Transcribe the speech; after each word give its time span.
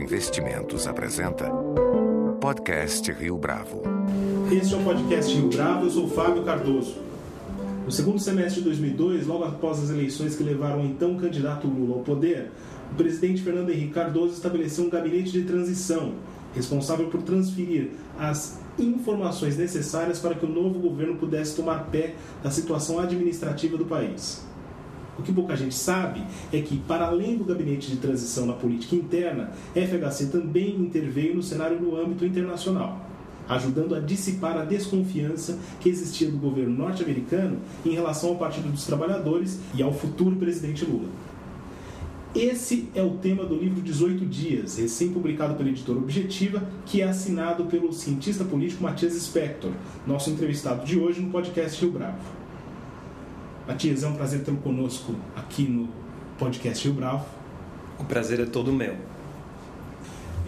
Investimentos 0.00 0.86
apresenta 0.86 1.50
Podcast 2.40 3.12
Rio 3.12 3.36
Bravo. 3.36 3.82
Este 4.50 4.72
é 4.72 4.78
o 4.78 4.82
podcast 4.82 5.36
Rio 5.36 5.50
Bravo, 5.50 5.84
eu 5.84 5.90
sou 5.90 6.08
Fábio 6.08 6.42
Cardoso. 6.42 6.96
No 7.84 7.92
segundo 7.92 8.18
semestre 8.18 8.62
de 8.62 8.68
2002, 8.68 9.26
logo 9.26 9.44
após 9.44 9.78
as 9.78 9.90
eleições 9.90 10.34
que 10.34 10.42
levaram 10.42 10.80
o 10.80 10.86
então 10.86 11.18
candidato 11.18 11.66
Lula 11.66 11.96
ao 11.96 12.00
poder, 12.00 12.50
o 12.90 12.94
presidente 12.94 13.42
Fernando 13.42 13.68
Henrique 13.68 13.92
Cardoso 13.92 14.32
estabeleceu 14.32 14.86
um 14.86 14.90
gabinete 14.90 15.32
de 15.32 15.42
transição, 15.42 16.14
responsável 16.54 17.08
por 17.08 17.20
transferir 17.20 17.90
as 18.18 18.58
informações 18.78 19.58
necessárias 19.58 20.18
para 20.18 20.34
que 20.34 20.46
o 20.46 20.48
novo 20.48 20.78
governo 20.78 21.16
pudesse 21.16 21.54
tomar 21.54 21.90
pé 21.90 22.14
da 22.42 22.50
situação 22.50 22.98
administrativa 22.98 23.76
do 23.76 23.84
país. 23.84 24.48
O 25.18 25.22
que 25.22 25.32
pouca 25.32 25.56
gente 25.56 25.74
sabe 25.74 26.22
é 26.52 26.60
que, 26.60 26.78
para 26.78 27.06
além 27.06 27.36
do 27.36 27.44
gabinete 27.44 27.90
de 27.90 27.96
transição 27.96 28.46
na 28.46 28.52
política 28.52 28.96
interna, 28.96 29.50
FHC 29.74 30.26
também 30.26 30.76
interveio 30.76 31.34
no 31.34 31.42
cenário 31.42 31.80
no 31.80 31.96
âmbito 31.96 32.24
internacional, 32.24 33.00
ajudando 33.48 33.94
a 33.94 34.00
dissipar 34.00 34.56
a 34.56 34.64
desconfiança 34.64 35.58
que 35.80 35.88
existia 35.88 36.30
do 36.30 36.38
governo 36.38 36.76
norte-americano 36.76 37.58
em 37.84 37.90
relação 37.90 38.30
ao 38.30 38.36
Partido 38.36 38.70
dos 38.70 38.86
Trabalhadores 38.86 39.60
e 39.74 39.82
ao 39.82 39.92
futuro 39.92 40.36
presidente 40.36 40.84
Lula. 40.84 41.08
Esse 42.32 42.88
é 42.94 43.02
o 43.02 43.16
tema 43.16 43.44
do 43.44 43.56
livro 43.56 43.82
18 43.82 44.24
Dias, 44.24 44.78
recém-publicado 44.78 45.56
pela 45.56 45.68
editora 45.68 45.98
Objetiva, 45.98 46.62
que 46.86 47.02
é 47.02 47.08
assinado 47.08 47.64
pelo 47.64 47.92
cientista 47.92 48.44
político 48.44 48.84
Matias 48.84 49.14
Spector, 49.14 49.72
nosso 50.06 50.30
entrevistado 50.30 50.84
de 50.84 50.96
hoje 50.96 51.20
no 51.20 51.30
podcast 51.30 51.80
Rio 51.80 51.90
Bravo. 51.90 52.39
Matias, 53.70 54.02
é 54.02 54.08
um 54.08 54.14
prazer 54.14 54.42
tê-lo 54.42 54.56
conosco 54.56 55.14
aqui 55.36 55.62
no 55.62 55.88
podcast 56.36 56.84
Rio 56.88 56.96
Bravo. 56.96 57.24
O 58.00 58.04
prazer 58.04 58.40
é 58.40 58.44
todo 58.44 58.72
meu. 58.72 58.96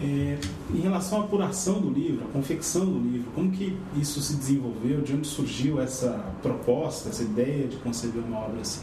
É, 0.01 0.37
em 0.75 0.81
relação 0.81 1.21
à 1.21 1.23
apuração 1.23 1.79
do 1.79 1.89
livro, 1.89 2.25
à 2.25 2.33
confecção 2.33 2.85
do 2.85 2.99
livro, 2.99 3.31
como 3.33 3.49
que 3.49 3.77
isso 3.95 4.21
se 4.21 4.35
desenvolveu? 4.35 4.99
De 4.99 5.13
onde 5.13 5.25
surgiu 5.25 5.79
essa 5.79 6.21
proposta, 6.41 7.07
essa 7.07 7.23
ideia 7.23 7.65
de 7.65 7.77
conceber 7.77 8.21
uma 8.21 8.39
obra 8.39 8.59
assim? 8.59 8.81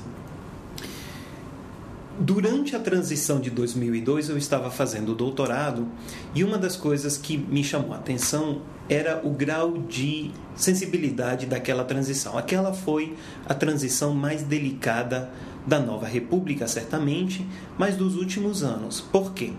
Durante 2.19 2.77
a 2.77 2.81
transição 2.81 3.41
de 3.41 3.51
2002, 3.51 4.29
eu 4.29 4.37
estava 4.37 4.71
fazendo 4.71 5.13
o 5.13 5.15
doutorado 5.15 5.89
e 6.35 6.45
uma 6.45 6.59
das 6.59 6.77
coisas 6.77 7.17
que 7.17 7.39
me 7.39 7.65
chamou 7.65 7.95
a 7.95 7.97
atenção 7.97 8.63
era 8.89 9.21
o 9.25 9.31
grau 9.31 9.79
de 9.79 10.31
sensibilidade 10.55 11.47
daquela 11.47 11.85
transição. 11.85 12.37
Aquela 12.37 12.75
foi 12.75 13.17
a 13.47 13.55
transição 13.55 14.13
mais 14.13 14.43
delicada 14.43 15.31
da 15.67 15.79
nova 15.79 16.07
república, 16.07 16.67
certamente, 16.67 17.47
mas 17.79 17.97
dos 17.97 18.17
últimos 18.17 18.63
anos. 18.63 19.01
Por 19.01 19.33
quê? 19.33 19.53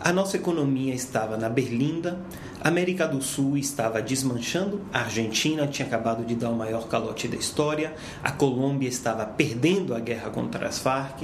A 0.00 0.12
nossa 0.12 0.36
economia 0.36 0.94
estava 0.94 1.36
na 1.36 1.48
berlinda, 1.48 2.20
a 2.60 2.68
América 2.68 3.06
do 3.06 3.20
Sul 3.20 3.56
estava 3.56 4.00
desmanchando, 4.00 4.80
a 4.92 5.00
Argentina 5.00 5.66
tinha 5.66 5.86
acabado 5.86 6.24
de 6.24 6.36
dar 6.36 6.50
o 6.50 6.56
maior 6.56 6.86
calote 6.86 7.26
da 7.26 7.36
história, 7.36 7.92
a 8.22 8.30
Colômbia 8.30 8.88
estava 8.88 9.26
perdendo 9.26 9.94
a 9.94 9.98
guerra 9.98 10.30
contra 10.30 10.68
as 10.68 10.78
Farc, 10.78 11.22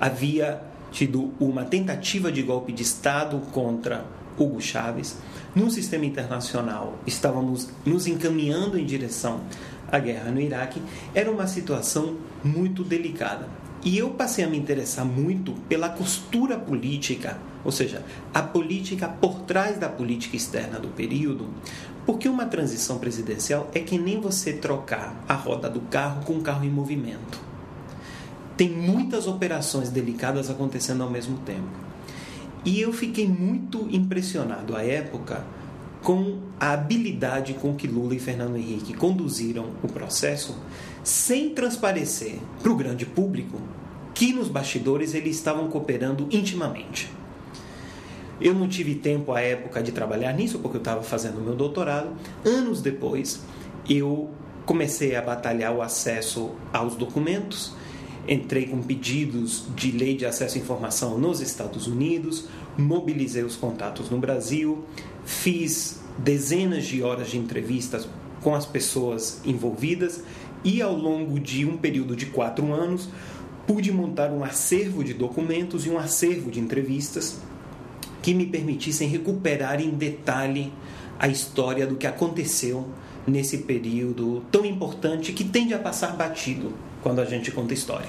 havia 0.00 0.60
tido 0.90 1.32
uma 1.38 1.64
tentativa 1.64 2.32
de 2.32 2.42
golpe 2.42 2.72
de 2.72 2.82
Estado 2.82 3.40
contra 3.52 4.04
Hugo 4.36 4.60
Chávez. 4.60 5.16
No 5.54 5.70
sistema 5.70 6.04
internacional, 6.04 6.98
estávamos 7.06 7.68
nos 7.84 8.08
encaminhando 8.08 8.76
em 8.76 8.84
direção 8.84 9.40
à 9.90 9.98
guerra 10.00 10.30
no 10.32 10.40
Iraque. 10.40 10.82
Era 11.14 11.30
uma 11.30 11.46
situação 11.46 12.16
muito 12.42 12.82
delicada. 12.82 13.48
E 13.86 13.98
eu 13.98 14.10
passei 14.10 14.44
a 14.44 14.48
me 14.48 14.58
interessar 14.58 15.04
muito 15.04 15.52
pela 15.68 15.88
costura 15.88 16.58
política, 16.58 17.38
ou 17.64 17.70
seja, 17.70 18.04
a 18.34 18.42
política 18.42 19.06
por 19.06 19.42
trás 19.42 19.78
da 19.78 19.88
política 19.88 20.34
externa 20.34 20.80
do 20.80 20.88
período, 20.88 21.46
porque 22.04 22.28
uma 22.28 22.46
transição 22.46 22.98
presidencial 22.98 23.70
é 23.72 23.78
que 23.78 23.96
nem 23.96 24.20
você 24.20 24.54
trocar 24.54 25.24
a 25.28 25.34
roda 25.34 25.70
do 25.70 25.78
carro 25.82 26.24
com 26.24 26.32
um 26.32 26.40
carro 26.40 26.64
em 26.64 26.68
movimento. 26.68 27.38
Tem 28.56 28.68
muitas 28.68 29.28
operações 29.28 29.88
delicadas 29.88 30.50
acontecendo 30.50 31.04
ao 31.04 31.10
mesmo 31.10 31.38
tempo. 31.46 31.68
E 32.64 32.80
eu 32.80 32.92
fiquei 32.92 33.28
muito 33.28 33.86
impressionado 33.92 34.74
à 34.74 34.82
época 34.82 35.44
com 36.02 36.38
a 36.58 36.72
habilidade 36.72 37.54
com 37.54 37.74
que 37.74 37.86
Lula 37.86 38.14
e 38.14 38.18
Fernando 38.18 38.56
Henrique 38.56 38.94
conduziram 38.94 39.70
o 39.82 39.88
processo 39.88 40.56
sem 41.02 41.50
transparecer 41.50 42.38
para 42.62 42.70
o 42.70 42.76
grande 42.76 43.06
público 43.06 43.60
que 44.14 44.32
nos 44.32 44.48
bastidores 44.48 45.14
eles 45.14 45.36
estavam 45.36 45.68
cooperando 45.68 46.26
intimamente. 46.30 47.10
Eu 48.40 48.54
não 48.54 48.68
tive 48.68 48.94
tempo 48.94 49.32
à 49.32 49.40
época 49.40 49.82
de 49.82 49.92
trabalhar 49.92 50.32
nisso 50.32 50.58
porque 50.58 50.76
eu 50.76 50.80
estava 50.80 51.02
fazendo 51.02 51.40
meu 51.40 51.54
doutorado. 51.54 52.10
Anos 52.44 52.82
depois, 52.82 53.42
eu 53.88 54.30
comecei 54.64 55.16
a 55.16 55.22
batalhar 55.22 55.74
o 55.74 55.80
acesso 55.80 56.50
aos 56.72 56.96
documentos. 56.96 57.72
Entrei 58.28 58.66
com 58.66 58.82
pedidos 58.82 59.64
de 59.74 59.92
lei 59.92 60.16
de 60.16 60.26
acesso 60.26 60.58
à 60.58 60.60
informação 60.60 61.16
nos 61.16 61.40
Estados 61.40 61.86
Unidos, 61.86 62.46
mobilizei 62.76 63.44
os 63.44 63.54
contatos 63.54 64.10
no 64.10 64.18
Brasil, 64.18 64.84
fiz 65.26 66.00
dezenas 66.16 66.86
de 66.86 67.02
horas 67.02 67.28
de 67.28 67.36
entrevistas 67.36 68.08
com 68.40 68.54
as 68.54 68.64
pessoas 68.64 69.40
envolvidas 69.44 70.22
e, 70.64 70.80
ao 70.80 70.94
longo 70.94 71.38
de 71.38 71.66
um 71.66 71.76
período 71.76 72.16
de 72.16 72.26
quatro 72.26 72.72
anos, 72.72 73.08
pude 73.66 73.92
montar 73.92 74.30
um 74.30 74.44
acervo 74.44 75.02
de 75.02 75.12
documentos 75.12 75.84
e 75.84 75.90
um 75.90 75.98
acervo 75.98 76.50
de 76.50 76.60
entrevistas 76.60 77.38
que 78.22 78.32
me 78.32 78.46
permitissem 78.46 79.08
recuperar 79.08 79.80
em 79.80 79.90
detalhe 79.90 80.72
a 81.18 81.28
história 81.28 81.86
do 81.86 81.96
que 81.96 82.06
aconteceu 82.06 82.88
nesse 83.26 83.58
período 83.58 84.44
tão 84.50 84.64
importante 84.64 85.32
que 85.32 85.44
tende 85.44 85.74
a 85.74 85.78
passar 85.78 86.16
batido 86.16 86.72
quando 87.02 87.20
a 87.20 87.24
gente 87.24 87.50
conta 87.50 87.74
história. 87.74 88.08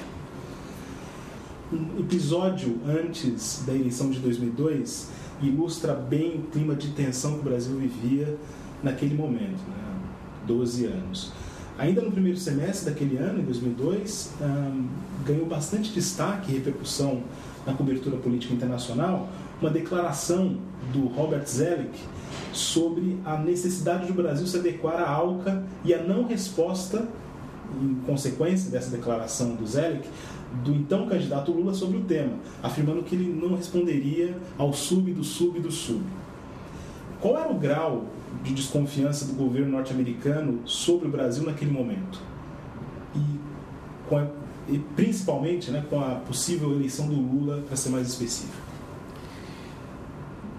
Um 1.73 1.99
episódio 1.99 2.79
antes 2.85 3.63
da 3.65 3.73
eleição 3.73 4.09
de 4.09 4.19
2002 4.19 5.09
ilustra 5.41 5.93
bem 5.93 6.35
o 6.35 6.51
clima 6.51 6.75
de 6.75 6.89
tensão 6.89 7.33
que 7.33 7.39
o 7.39 7.43
Brasil 7.43 7.75
vivia 7.77 8.37
naquele 8.83 9.15
momento, 9.15 9.59
né? 9.67 9.87
12 10.45 10.85
anos. 10.85 11.33
Ainda 11.77 12.01
no 12.01 12.11
primeiro 12.11 12.39
semestre 12.39 12.89
daquele 12.89 13.17
ano, 13.17 13.39
em 13.39 13.43
2002, 13.43 14.33
um, 14.41 14.87
ganhou 15.25 15.45
bastante 15.45 15.91
destaque 15.91 16.51
e 16.51 16.55
repercussão 16.55 17.21
na 17.65 17.73
cobertura 17.73 18.17
política 18.17 18.53
internacional 18.53 19.29
uma 19.61 19.69
declaração 19.69 20.57
do 20.93 21.07
Robert 21.07 21.45
Zelig 21.45 21.91
sobre 22.53 23.17
a 23.25 23.37
necessidade 23.37 24.07
do 24.07 24.13
Brasil 24.13 24.47
se 24.47 24.57
adequar 24.57 24.95
à 24.95 25.09
ALCA 25.09 25.63
e 25.83 25.93
a 25.93 26.01
não 26.01 26.25
resposta, 26.25 27.07
em 27.81 27.95
consequência 28.05 28.71
dessa 28.71 28.89
declaração 28.89 29.55
do 29.55 29.65
Zelig, 29.65 30.07
do 30.63 30.71
então 30.73 31.07
candidato 31.07 31.51
Lula 31.51 31.73
sobre 31.73 31.97
o 31.97 32.01
tema, 32.01 32.33
afirmando 32.63 33.03
que 33.03 33.15
ele 33.15 33.31
não 33.31 33.55
responderia 33.55 34.37
ao 34.57 34.73
sub 34.73 35.11
do 35.13 35.23
sub 35.23 35.59
do 35.59 35.71
sub. 35.71 36.01
Qual 37.19 37.37
era 37.37 37.51
o 37.51 37.55
grau 37.55 38.05
de 38.43 38.53
desconfiança 38.53 39.25
do 39.25 39.33
governo 39.33 39.71
norte-americano 39.71 40.61
sobre 40.65 41.07
o 41.07 41.11
Brasil 41.11 41.43
naquele 41.43 41.71
momento? 41.71 42.21
E, 43.15 44.15
a, 44.15 44.27
e 44.69 44.79
principalmente 44.95 45.71
né, 45.71 45.83
com 45.89 45.99
a 45.99 46.15
possível 46.15 46.71
eleição 46.71 47.07
do 47.07 47.15
Lula, 47.15 47.63
para 47.67 47.75
ser 47.75 47.89
mais 47.89 48.07
específico. 48.07 48.67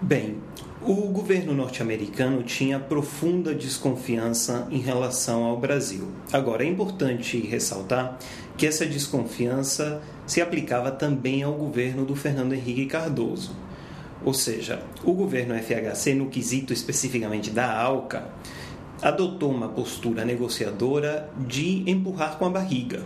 Bem, 0.01 0.37
o 0.81 0.93
governo 1.09 1.53
norte-americano 1.53 2.41
tinha 2.41 2.79
profunda 2.79 3.53
desconfiança 3.53 4.65
em 4.71 4.79
relação 4.79 5.43
ao 5.43 5.57
Brasil. 5.57 6.07
Agora, 6.31 6.63
é 6.63 6.67
importante 6.67 7.37
ressaltar 7.37 8.17
que 8.55 8.65
essa 8.65 8.85
desconfiança 8.85 10.01
se 10.25 10.41
aplicava 10.41 10.89
também 10.89 11.43
ao 11.43 11.53
governo 11.53 12.05
do 12.05 12.15
Fernando 12.15 12.53
Henrique 12.53 12.85
Cardoso. 12.85 13.55
Ou 14.23 14.33
seja, 14.33 14.81
o 15.03 15.13
governo 15.13 15.53
FHC, 15.55 16.13
no 16.13 16.27
quesito 16.27 16.71
especificamente 16.71 17.49
da 17.49 17.77
ALCA, 17.77 18.29
adotou 19.01 19.51
uma 19.51 19.67
postura 19.67 20.23
negociadora 20.23 21.29
de 21.37 21.89
empurrar 21.89 22.37
com 22.37 22.45
a 22.45 22.49
barriga. 22.49 23.03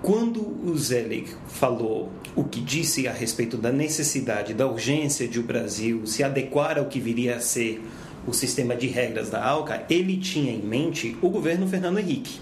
Quando 0.00 0.40
o 0.64 0.78
Zelig 0.78 1.26
falou 1.48 2.10
o 2.36 2.44
que 2.44 2.60
disse 2.60 3.08
a 3.08 3.12
respeito 3.12 3.56
da 3.56 3.72
necessidade, 3.72 4.54
da 4.54 4.66
urgência 4.66 5.26
de 5.26 5.40
o 5.40 5.42
Brasil 5.42 6.06
se 6.06 6.22
adequar 6.22 6.78
ao 6.78 6.86
que 6.86 7.00
viria 7.00 7.36
a 7.36 7.40
ser 7.40 7.82
o 8.26 8.32
sistema 8.32 8.76
de 8.76 8.86
regras 8.86 9.28
da 9.28 9.42
ALCA, 9.44 9.84
ele 9.90 10.16
tinha 10.18 10.52
em 10.52 10.62
mente 10.62 11.16
o 11.20 11.28
governo 11.28 11.66
Fernando 11.66 11.98
Henrique. 11.98 12.38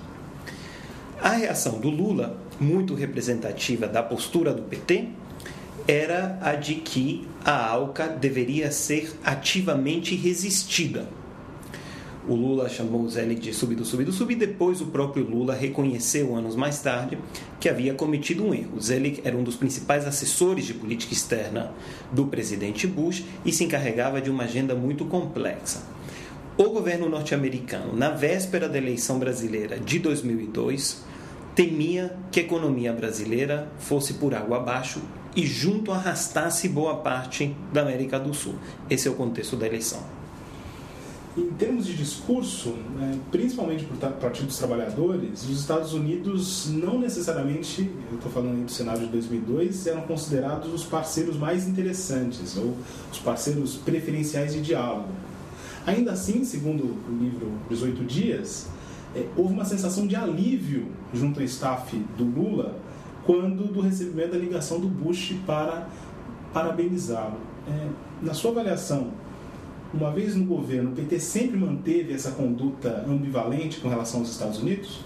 A 1.20 1.30
reação 1.30 1.80
do 1.80 1.88
Lula, 1.88 2.38
muito 2.60 2.94
representativa 2.94 3.88
da 3.88 4.02
postura 4.02 4.52
do 4.52 4.62
PT, 4.62 5.08
era 5.88 6.38
a 6.42 6.54
de 6.54 6.74
que 6.74 7.26
a 7.44 7.70
ALCA 7.70 8.08
deveria 8.08 8.70
ser 8.70 9.14
ativamente 9.24 10.14
resistida. 10.14 11.08
O 12.28 12.34
Lula 12.34 12.68
chamou 12.68 13.02
o 13.02 13.08
Zelig 13.08 13.40
de 13.40 13.54
sub 13.54 13.72
do 13.76 13.84
sub 13.84 14.04
do 14.04 14.12
sub 14.12 14.32
e 14.32 14.36
depois 14.36 14.80
o 14.80 14.86
próprio 14.86 15.24
Lula 15.24 15.54
reconheceu 15.54 16.34
anos 16.34 16.56
mais 16.56 16.80
tarde 16.80 17.16
que 17.60 17.68
havia 17.68 17.94
cometido 17.94 18.44
um 18.44 18.52
erro. 18.52 18.80
Zelig 18.80 19.20
era 19.24 19.36
um 19.36 19.44
dos 19.44 19.54
principais 19.54 20.04
assessores 20.04 20.64
de 20.66 20.74
política 20.74 21.12
externa 21.12 21.72
do 22.10 22.26
presidente 22.26 22.84
Bush 22.84 23.24
e 23.44 23.52
se 23.52 23.62
encarregava 23.62 24.20
de 24.20 24.28
uma 24.28 24.42
agenda 24.42 24.74
muito 24.74 25.04
complexa. 25.04 25.84
O 26.58 26.70
governo 26.70 27.08
norte-americano, 27.08 27.94
na 27.94 28.10
véspera 28.10 28.68
da 28.68 28.76
eleição 28.76 29.20
brasileira 29.20 29.78
de 29.78 30.00
2002, 30.00 31.04
temia 31.54 32.16
que 32.32 32.40
a 32.40 32.42
economia 32.42 32.92
brasileira 32.92 33.70
fosse 33.78 34.14
por 34.14 34.34
água 34.34 34.56
abaixo 34.56 35.00
e 35.36 35.46
junto 35.46 35.92
arrastasse 35.92 36.68
boa 36.68 36.96
parte 36.96 37.54
da 37.72 37.82
América 37.82 38.18
do 38.18 38.34
Sul. 38.34 38.56
Esse 38.90 39.06
é 39.06 39.10
o 39.12 39.14
contexto 39.14 39.54
da 39.54 39.66
eleição. 39.66 40.25
Em 41.36 41.50
termos 41.50 41.84
de 41.84 41.94
discurso, 41.94 42.70
né, 42.98 43.18
principalmente 43.30 43.84
por 43.84 43.98
Partido 44.12 44.46
dos 44.46 44.56
Trabalhadores, 44.56 45.42
os 45.42 45.60
Estados 45.60 45.92
Unidos 45.92 46.70
não 46.70 46.98
necessariamente, 46.98 47.90
eu 48.10 48.16
estou 48.16 48.32
falando 48.32 48.56
aí 48.56 48.64
do 48.64 48.70
Senado 48.70 49.00
de 49.00 49.06
2002, 49.08 49.86
eram 49.86 50.00
considerados 50.02 50.72
os 50.72 50.84
parceiros 50.84 51.36
mais 51.36 51.68
interessantes 51.68 52.56
ou 52.56 52.74
os 53.12 53.18
parceiros 53.18 53.76
preferenciais 53.76 54.54
de 54.54 54.62
diálogo. 54.62 55.08
Ainda 55.86 56.12
assim, 56.12 56.42
segundo 56.42 56.84
o 56.84 57.22
livro 57.22 57.52
18 57.68 58.02
Dias, 58.04 58.68
é, 59.14 59.26
houve 59.36 59.52
uma 59.52 59.66
sensação 59.66 60.06
de 60.06 60.16
alívio 60.16 60.86
junto 61.12 61.38
ao 61.40 61.44
staff 61.44 61.96
do 62.16 62.24
Lula 62.24 62.76
quando 63.26 63.70
do 63.70 63.80
recebimento 63.80 64.30
da 64.32 64.38
ligação 64.38 64.80
do 64.80 64.88
Bush 64.88 65.34
para 65.46 65.86
parabenizá-lo. 66.52 67.38
É, 67.68 67.88
na 68.22 68.32
sua 68.32 68.52
avaliação, 68.52 69.10
uma 69.94 70.10
vez 70.10 70.34
no 70.34 70.44
governo, 70.44 70.90
o 70.90 70.94
PT 70.94 71.20
sempre 71.20 71.56
manteve 71.56 72.12
essa 72.12 72.32
conduta 72.32 73.04
ambivalente 73.08 73.80
com 73.80 73.88
relação 73.88 74.20
aos 74.20 74.30
Estados 74.30 74.58
Unidos? 74.58 75.00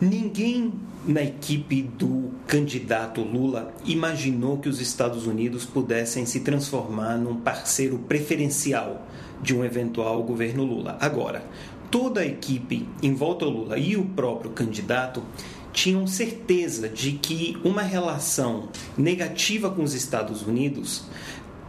Ninguém 0.00 0.72
na 1.04 1.22
equipe 1.22 1.82
do 1.82 2.30
candidato 2.46 3.22
Lula 3.22 3.74
imaginou 3.84 4.58
que 4.58 4.68
os 4.68 4.80
Estados 4.80 5.26
Unidos 5.26 5.64
pudessem 5.64 6.26
se 6.26 6.40
transformar 6.40 7.16
num 7.16 7.36
parceiro 7.36 7.98
preferencial 7.98 9.06
de 9.42 9.54
um 9.54 9.64
eventual 9.64 10.22
governo 10.22 10.64
Lula. 10.64 10.98
Agora, 11.00 11.44
toda 11.90 12.20
a 12.20 12.26
equipe 12.26 12.86
em 13.02 13.14
volta 13.14 13.44
ao 13.44 13.50
Lula 13.50 13.78
e 13.78 13.96
o 13.96 14.04
próprio 14.04 14.50
candidato 14.50 15.22
tinham 15.72 16.06
certeza 16.06 16.88
de 16.88 17.12
que 17.12 17.56
uma 17.64 17.82
relação 17.82 18.68
negativa 18.98 19.70
com 19.70 19.82
os 19.82 19.94
Estados 19.94 20.42
Unidos 20.42 21.04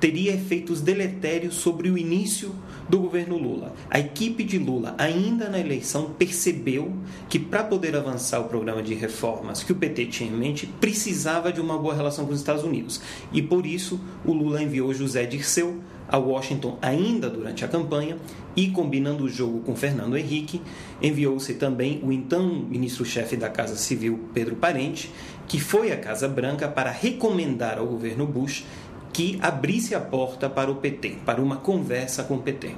teria 0.01 0.33
efeitos 0.33 0.81
deletérios 0.81 1.53
sobre 1.53 1.87
o 1.89 1.97
início 1.97 2.55
do 2.89 2.99
governo 2.99 3.37
Lula. 3.37 3.73
A 3.87 3.99
equipe 3.99 4.43
de 4.43 4.57
Lula, 4.57 4.95
ainda 4.97 5.47
na 5.47 5.59
eleição, 5.59 6.09
percebeu 6.17 6.91
que 7.29 7.37
para 7.37 7.63
poder 7.63 7.95
avançar 7.95 8.39
o 8.39 8.45
programa 8.45 8.81
de 8.81 8.95
reformas 8.95 9.61
que 9.63 9.71
o 9.71 9.75
PT 9.75 10.07
tinha 10.07 10.29
em 10.29 10.35
mente, 10.35 10.65
precisava 10.65 11.53
de 11.53 11.61
uma 11.61 11.77
boa 11.77 11.93
relação 11.93 12.25
com 12.25 12.33
os 12.33 12.39
Estados 12.39 12.63
Unidos. 12.63 12.99
E 13.31 13.43
por 13.43 13.65
isso, 13.65 14.01
o 14.25 14.33
Lula 14.33 14.61
enviou 14.61 14.91
José 14.91 15.23
Dirceu 15.25 15.79
a 16.07 16.17
Washington 16.17 16.77
ainda 16.81 17.29
durante 17.29 17.63
a 17.63 17.67
campanha 17.67 18.17
e, 18.53 18.67
combinando 18.69 19.23
o 19.23 19.29
jogo 19.29 19.61
com 19.61 19.75
Fernando 19.75 20.17
Henrique, 20.17 20.61
enviou-se 21.01 21.53
também 21.53 22.01
o 22.03 22.11
então 22.11 22.65
ministro-chefe 22.69 23.37
da 23.37 23.49
Casa 23.49 23.77
Civil, 23.77 24.19
Pedro 24.33 24.57
Parente, 24.57 25.09
que 25.47 25.59
foi 25.59 25.91
à 25.91 25.97
Casa 25.97 26.27
Branca 26.27 26.67
para 26.67 26.91
recomendar 26.91 27.77
ao 27.77 27.87
governo 27.87 28.27
Bush 28.27 28.65
que 29.13 29.37
abrisse 29.41 29.93
a 29.95 29.99
porta 29.99 30.49
para 30.49 30.71
o 30.71 30.75
PT, 30.75 31.17
para 31.25 31.41
uma 31.41 31.57
conversa 31.57 32.23
com 32.23 32.35
o 32.35 32.41
PT. 32.41 32.75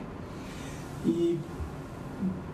E 1.06 1.38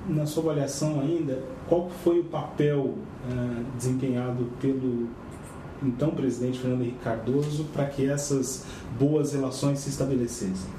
na 0.08 0.26
sua 0.26 0.44
avaliação 0.44 1.00
ainda, 1.00 1.42
qual 1.68 1.90
foi 2.04 2.20
o 2.20 2.24
papel 2.24 2.80
uh, 2.80 3.66
desempenhado 3.78 4.50
pelo 4.60 5.08
então 5.82 6.12
presidente 6.12 6.60
Fernando 6.60 6.82
Henrique 6.82 7.00
Cardoso 7.04 7.66
para 7.72 7.86
que 7.86 8.06
essas 8.06 8.66
boas 9.00 9.34
relações 9.34 9.80
se 9.80 9.90
estabelecessem? 9.90 10.70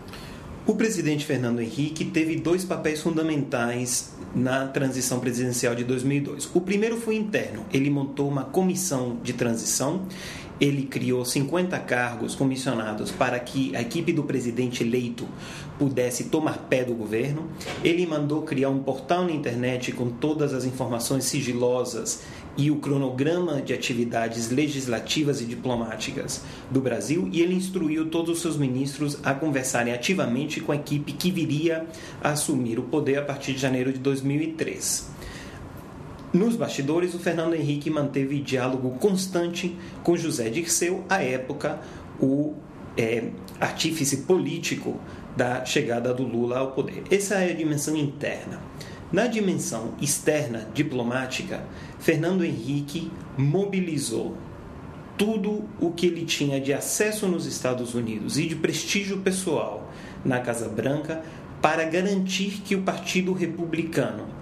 O 0.66 0.74
presidente 0.74 1.24
Fernando 1.24 1.60
Henrique 1.60 2.04
teve 2.04 2.36
dois 2.36 2.64
papéis 2.64 3.00
fundamentais 3.00 4.12
na 4.34 4.66
transição 4.68 5.18
presidencial 5.18 5.74
de 5.74 5.82
2002. 5.84 6.50
O 6.54 6.60
primeiro 6.60 6.96
foi 6.98 7.16
interno. 7.16 7.64
Ele 7.72 7.90
montou 7.90 8.28
uma 8.28 8.44
comissão 8.44 9.16
de 9.22 9.32
transição 9.32 10.02
ele 10.60 10.82
criou 10.82 11.24
50 11.24 11.78
cargos 11.80 12.34
comissionados 12.34 13.10
para 13.10 13.40
que 13.40 13.74
a 13.74 13.80
equipe 13.80 14.12
do 14.12 14.24
presidente 14.24 14.84
eleito 14.84 15.26
pudesse 15.78 16.24
tomar 16.24 16.58
pé 16.68 16.84
do 16.84 16.94
governo. 16.94 17.48
Ele 17.82 18.06
mandou 18.06 18.42
criar 18.42 18.68
um 18.68 18.82
portal 18.82 19.24
na 19.24 19.32
internet 19.32 19.92
com 19.92 20.10
todas 20.10 20.52
as 20.52 20.64
informações 20.64 21.24
sigilosas 21.24 22.22
e 22.56 22.70
o 22.70 22.76
cronograma 22.76 23.62
de 23.62 23.72
atividades 23.72 24.50
legislativas 24.50 25.40
e 25.40 25.46
diplomáticas 25.46 26.42
do 26.70 26.80
Brasil 26.80 27.28
e 27.32 27.40
ele 27.40 27.54
instruiu 27.54 28.10
todos 28.10 28.36
os 28.36 28.42
seus 28.42 28.56
ministros 28.56 29.18
a 29.22 29.32
conversarem 29.32 29.94
ativamente 29.94 30.60
com 30.60 30.72
a 30.72 30.76
equipe 30.76 31.12
que 31.12 31.30
viria 31.30 31.86
a 32.22 32.30
assumir 32.30 32.78
o 32.78 32.82
poder 32.82 33.18
a 33.18 33.22
partir 33.22 33.54
de 33.54 33.58
janeiro 33.58 33.92
de 33.92 33.98
2003. 33.98 35.09
Nos 36.32 36.54
bastidores, 36.54 37.12
o 37.12 37.18
Fernando 37.18 37.54
Henrique 37.54 37.90
manteve 37.90 38.40
diálogo 38.40 38.90
constante 39.00 39.76
com 40.04 40.16
José 40.16 40.48
Dirceu, 40.48 41.04
à 41.08 41.20
época 41.20 41.80
o 42.20 42.54
é, 42.96 43.30
artífice 43.58 44.18
político 44.18 45.00
da 45.36 45.64
chegada 45.64 46.14
do 46.14 46.22
Lula 46.22 46.58
ao 46.58 46.70
poder. 46.70 47.02
Essa 47.10 47.34
é 47.36 47.50
a 47.50 47.54
dimensão 47.54 47.96
interna. 47.96 48.60
Na 49.12 49.26
dimensão 49.26 49.94
externa, 50.00 50.68
diplomática, 50.72 51.64
Fernando 51.98 52.44
Henrique 52.44 53.10
mobilizou 53.36 54.36
tudo 55.18 55.64
o 55.80 55.90
que 55.90 56.06
ele 56.06 56.24
tinha 56.24 56.60
de 56.60 56.72
acesso 56.72 57.26
nos 57.26 57.44
Estados 57.44 57.92
Unidos 57.92 58.38
e 58.38 58.46
de 58.46 58.54
prestígio 58.54 59.18
pessoal 59.18 59.90
na 60.24 60.38
Casa 60.38 60.68
Branca 60.68 61.24
para 61.60 61.84
garantir 61.84 62.62
que 62.64 62.76
o 62.76 62.82
Partido 62.82 63.32
Republicano 63.32 64.39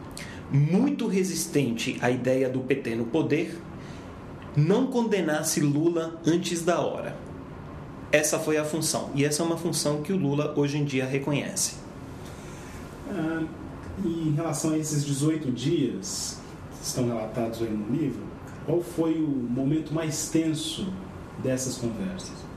muito 0.50 1.06
resistente 1.06 1.98
à 2.00 2.10
ideia 2.10 2.48
do 2.48 2.60
PT 2.60 2.96
no 2.96 3.06
poder, 3.06 3.58
não 4.56 4.86
condenasse 4.86 5.60
Lula 5.60 6.20
antes 6.26 6.62
da 6.62 6.80
hora. 6.80 7.16
Essa 8.10 8.38
foi 8.38 8.56
a 8.56 8.64
função. 8.64 9.10
E 9.14 9.24
essa 9.24 9.42
é 9.42 9.46
uma 9.46 9.56
função 9.56 10.02
que 10.02 10.12
o 10.12 10.16
Lula 10.16 10.54
hoje 10.56 10.78
em 10.78 10.84
dia 10.84 11.04
reconhece. 11.04 11.76
Ah, 13.10 13.44
em 14.04 14.32
relação 14.34 14.72
a 14.72 14.78
esses 14.78 15.04
18 15.04 15.50
dias 15.52 16.38
que 16.78 16.86
estão 16.86 17.06
relatados 17.06 17.60
aí 17.62 17.70
no 17.70 17.94
livro, 17.94 18.22
qual 18.64 18.80
foi 18.80 19.14
o 19.14 19.28
momento 19.28 19.92
mais 19.92 20.28
tenso 20.30 20.92
dessas 21.42 21.76
conversas? 21.76 22.48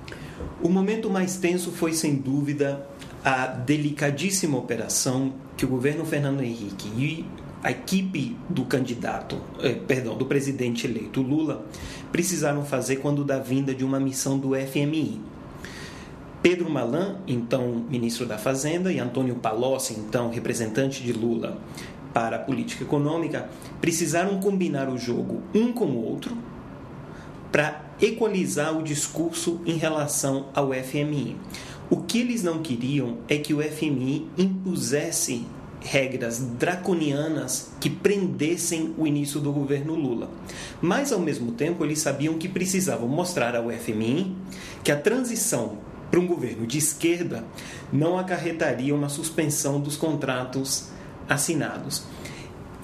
O 0.61 0.69
momento 0.69 1.09
mais 1.09 1.37
tenso 1.37 1.71
foi, 1.71 1.93
sem 1.93 2.15
dúvida, 2.15 2.87
a 3.23 3.47
delicadíssima 3.47 4.57
operação 4.57 5.33
que 5.55 5.65
o 5.65 5.67
governo 5.67 6.05
Fernando 6.05 6.41
Henrique 6.41 6.87
e 6.97 7.25
a 7.63 7.71
equipe 7.71 8.35
do 8.49 8.65
candidato, 8.65 9.37
eh, 9.61 9.73
perdão, 9.73 10.17
do 10.17 10.25
presidente 10.25 10.87
eleito 10.87 11.21
Lula, 11.21 11.65
precisaram 12.11 12.65
fazer 12.65 12.97
quando 12.97 13.23
da 13.23 13.37
vinda 13.37 13.73
de 13.73 13.85
uma 13.85 13.99
missão 13.99 14.37
do 14.37 14.55
FMI. 14.55 15.21
Pedro 16.41 16.69
Malan, 16.69 17.19
então 17.27 17.85
ministro 17.87 18.25
da 18.25 18.37
Fazenda, 18.37 18.91
e 18.91 18.99
Antônio 18.99 19.35
Palocci, 19.35 19.93
então 19.93 20.31
representante 20.31 21.03
de 21.03 21.13
Lula 21.13 21.57
para 22.11 22.37
a 22.37 22.39
política 22.39 22.83
econômica, 22.83 23.47
precisaram 23.79 24.39
combinar 24.39 24.89
o 24.89 24.97
jogo 24.97 25.41
um 25.53 25.71
com 25.71 25.85
o 25.85 26.03
outro 26.03 26.35
para 27.51 27.85
equalizar 28.01 28.75
o 28.75 28.81
discurso 28.81 29.61
em 29.65 29.77
relação 29.77 30.47
ao 30.53 30.73
FMI. 30.73 31.37
O 31.89 31.97
que 31.97 32.19
eles 32.19 32.41
não 32.41 32.59
queriam 32.59 33.17
é 33.27 33.37
que 33.37 33.53
o 33.53 33.61
FMI 33.61 34.27
impusesse 34.37 35.45
regras 35.81 36.39
draconianas 36.39 37.71
que 37.79 37.89
prendessem 37.89 38.93
o 38.97 39.07
início 39.07 39.39
do 39.39 39.51
governo 39.51 39.95
Lula. 39.95 40.29
Mas, 40.81 41.11
ao 41.11 41.19
mesmo 41.19 41.51
tempo, 41.51 41.83
eles 41.83 41.99
sabiam 41.99 42.37
que 42.37 42.47
precisavam 42.47 43.07
mostrar 43.07 43.55
ao 43.55 43.69
FMI 43.71 44.35
que 44.83 44.91
a 44.91 44.97
transição 44.97 45.79
para 46.09 46.19
um 46.19 46.27
governo 46.27 46.67
de 46.67 46.77
esquerda 46.77 47.43
não 47.91 48.17
acarretaria 48.17 48.93
uma 48.93 49.09
suspensão 49.09 49.79
dos 49.79 49.95
contratos 49.95 50.89
assinados. 51.27 52.03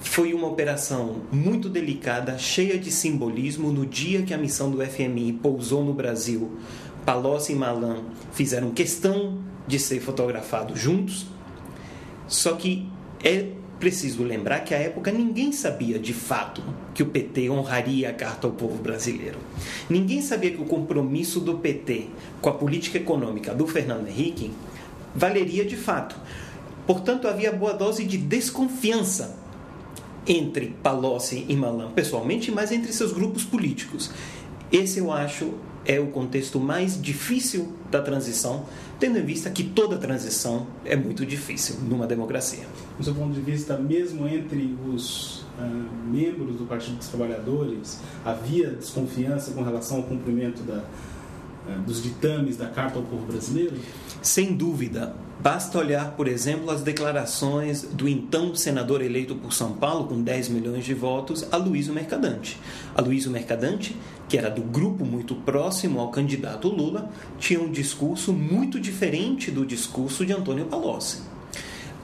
Foi 0.00 0.32
uma 0.32 0.46
operação 0.46 1.22
muito 1.30 1.68
delicada, 1.68 2.38
cheia 2.38 2.78
de 2.78 2.90
simbolismo. 2.90 3.70
No 3.70 3.84
dia 3.84 4.22
que 4.22 4.32
a 4.32 4.38
missão 4.38 4.70
do 4.70 4.84
FMI 4.84 5.34
pousou 5.34 5.84
no 5.84 5.92
Brasil, 5.92 6.58
Palocci 7.04 7.52
e 7.52 7.56
Malan 7.56 8.04
fizeram 8.32 8.70
questão 8.70 9.38
de 9.66 9.78
ser 9.78 10.00
fotografados 10.00 10.80
juntos 10.80 11.26
só 12.28 12.52
que 12.52 12.86
é 13.24 13.48
preciso 13.80 14.22
lembrar 14.22 14.60
que 14.60 14.74
à 14.74 14.78
época 14.78 15.10
ninguém 15.10 15.52
sabia 15.52 15.98
de 15.98 16.12
fato 16.12 16.62
que 16.94 17.02
o 17.02 17.06
PT 17.06 17.48
honraria 17.48 18.10
a 18.10 18.12
Carta 18.12 18.46
ao 18.46 18.52
Povo 18.52 18.82
Brasileiro. 18.82 19.38
Ninguém 19.88 20.20
sabia 20.20 20.50
que 20.50 20.60
o 20.60 20.64
compromisso 20.64 21.40
do 21.40 21.58
PT 21.58 22.08
com 22.40 22.50
a 22.50 22.52
política 22.52 22.98
econômica 22.98 23.54
do 23.54 23.66
Fernando 23.66 24.08
Henrique 24.08 24.50
valeria 25.14 25.64
de 25.64 25.76
fato. 25.76 26.16
Portanto, 26.86 27.28
havia 27.28 27.52
boa 27.52 27.72
dose 27.72 28.04
de 28.04 28.18
desconfiança 28.18 29.36
entre 30.26 30.74
Palocci 30.82 31.46
e 31.48 31.56
Malan 31.56 31.90
pessoalmente, 31.92 32.50
mas 32.50 32.72
entre 32.72 32.92
seus 32.92 33.12
grupos 33.12 33.44
políticos. 33.44 34.10
Esse 34.70 34.98
eu 34.98 35.12
acho 35.12 35.54
é 35.88 35.98
o 35.98 36.08
contexto 36.08 36.60
mais 36.60 37.00
difícil 37.00 37.72
da 37.90 38.02
transição, 38.02 38.66
tendo 39.00 39.18
em 39.18 39.24
vista 39.24 39.48
que 39.48 39.64
toda 39.64 39.96
transição 39.96 40.66
é 40.84 40.94
muito 40.94 41.24
difícil 41.24 41.76
numa 41.80 42.06
democracia. 42.06 42.66
Do 42.98 43.02
seu 43.02 43.14
ponto 43.14 43.32
de 43.32 43.40
vista, 43.40 43.78
mesmo 43.78 44.28
entre 44.28 44.76
os 44.86 45.40
uh, 45.58 46.06
membros 46.06 46.56
do 46.56 46.66
Partido 46.66 46.98
dos 46.98 47.08
Trabalhadores, 47.08 48.00
havia 48.22 48.68
desconfiança 48.68 49.52
com 49.52 49.62
relação 49.62 49.96
ao 49.96 50.02
cumprimento 50.02 50.62
da, 50.62 50.84
dos 51.86 52.02
ditames 52.02 52.56
da 52.56 52.66
Carta 52.66 52.98
ao 52.98 53.04
Povo 53.04 53.26
Brasileiro? 53.26 53.76
Sem 54.22 54.54
dúvida. 54.54 55.14
Basta 55.40 55.78
olhar, 55.78 56.12
por 56.16 56.26
exemplo, 56.26 56.68
as 56.68 56.82
declarações 56.82 57.82
do 57.82 58.08
então 58.08 58.54
senador 58.56 59.00
eleito 59.02 59.36
por 59.36 59.52
São 59.52 59.72
Paulo, 59.72 60.08
com 60.08 60.20
10 60.20 60.48
milhões 60.48 60.84
de 60.84 60.94
votos, 60.94 61.46
Aloysio 61.52 61.94
Mercadante. 61.94 62.58
Aloysio 62.94 63.30
Mercadante, 63.30 63.96
que 64.28 64.36
era 64.36 64.50
do 64.50 64.62
grupo 64.62 65.04
muito 65.04 65.36
próximo 65.36 66.00
ao 66.00 66.10
candidato 66.10 66.68
Lula, 66.68 67.08
tinha 67.38 67.60
um 67.60 67.70
discurso 67.70 68.32
muito 68.32 68.80
diferente 68.80 69.50
do 69.50 69.64
discurso 69.64 70.26
de 70.26 70.32
Antônio 70.32 70.66
Palocci. 70.66 71.22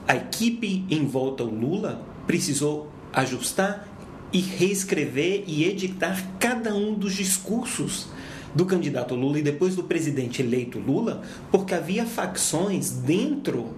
A 0.07 0.15
equipe 0.15 0.85
em 0.89 1.05
volta 1.05 1.43
ao 1.43 1.49
Lula 1.49 2.01
precisou 2.25 2.89
ajustar 3.11 3.85
e 4.31 4.39
reescrever 4.39 5.43
e 5.45 5.65
editar 5.65 6.21
cada 6.39 6.73
um 6.73 6.93
dos 6.93 7.13
discursos 7.13 8.07
do 8.55 8.65
candidato 8.65 9.13
Lula 9.13 9.39
e 9.39 9.43
depois 9.43 9.75
do 9.75 9.83
presidente 9.83 10.41
eleito 10.41 10.79
Lula, 10.79 11.21
porque 11.51 11.75
havia 11.75 12.05
facções 12.05 12.89
dentro 12.89 13.75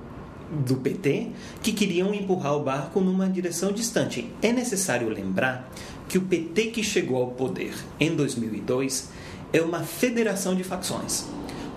do 0.65 0.77
PT 0.77 1.29
que 1.61 1.73
queriam 1.73 2.13
empurrar 2.13 2.55
o 2.55 2.63
barco 2.63 3.01
numa 3.01 3.27
direção 3.27 3.71
distante. 3.71 4.31
É 4.41 4.53
necessário 4.53 5.09
lembrar 5.09 5.69
que 6.07 6.17
o 6.17 6.21
PT 6.21 6.67
que 6.67 6.83
chegou 6.83 7.17
ao 7.17 7.27
poder 7.31 7.73
em 7.99 8.15
2002 8.15 9.09
é 9.51 9.61
uma 9.61 9.81
federação 9.81 10.55
de 10.55 10.63
facções, 10.63 11.25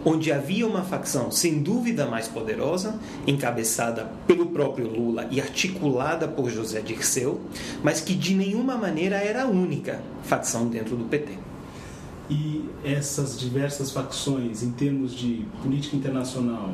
onde 0.05 0.31
havia 0.31 0.67
uma 0.67 0.83
facção 0.83 1.31
sem 1.31 1.63
dúvida 1.63 2.07
mais 2.07 2.29
poderosa, 2.29 2.99
encabeçada 3.27 4.11
pelo 4.27 4.47
próprio 4.47 4.89
Lula 4.89 5.27
e 5.31 5.41
articulada 5.41 6.29
por 6.29 6.51
José 6.51 6.81
Dirceu, 6.81 7.41
mas 7.83 8.01
que 8.01 8.15
de 8.15 8.35
nenhuma 8.35 8.77
maneira 8.77 9.17
era 9.17 9.45
a 9.45 9.47
única 9.47 10.01
facção 10.23 10.69
dentro 10.69 10.97
do 10.97 11.05
PT 11.05 11.50
e 12.31 12.65
essas 12.85 13.39
diversas 13.39 13.91
facções 13.91 14.63
em 14.63 14.71
termos 14.71 15.15
de 15.15 15.45
política 15.63 15.97
internacional 15.97 16.73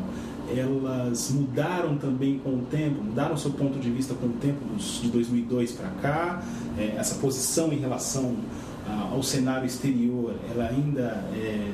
elas 0.57 1.33
mudaram 1.33 1.97
também 1.99 2.39
com 2.39 2.51
o 2.51 2.63
tempo, 2.71 3.03
mudaram 3.03 3.37
seu 3.37 3.51
ponto 3.51 3.81
de 3.81 3.91
vista 3.91 4.15
com 4.15 4.27
o 4.27 4.33
tempo 4.35 4.65
de 4.77 5.09
2002 5.09 5.73
para 5.73 5.89
cá, 6.01 6.43
é, 6.79 6.95
essa 6.97 7.17
posição 7.17 7.73
em 7.73 7.79
relação 7.79 8.37
ao 9.11 9.23
cenário 9.23 9.67
exterior, 9.67 10.35
ela 10.49 10.69
ainda 10.69 11.25
é 11.35 11.73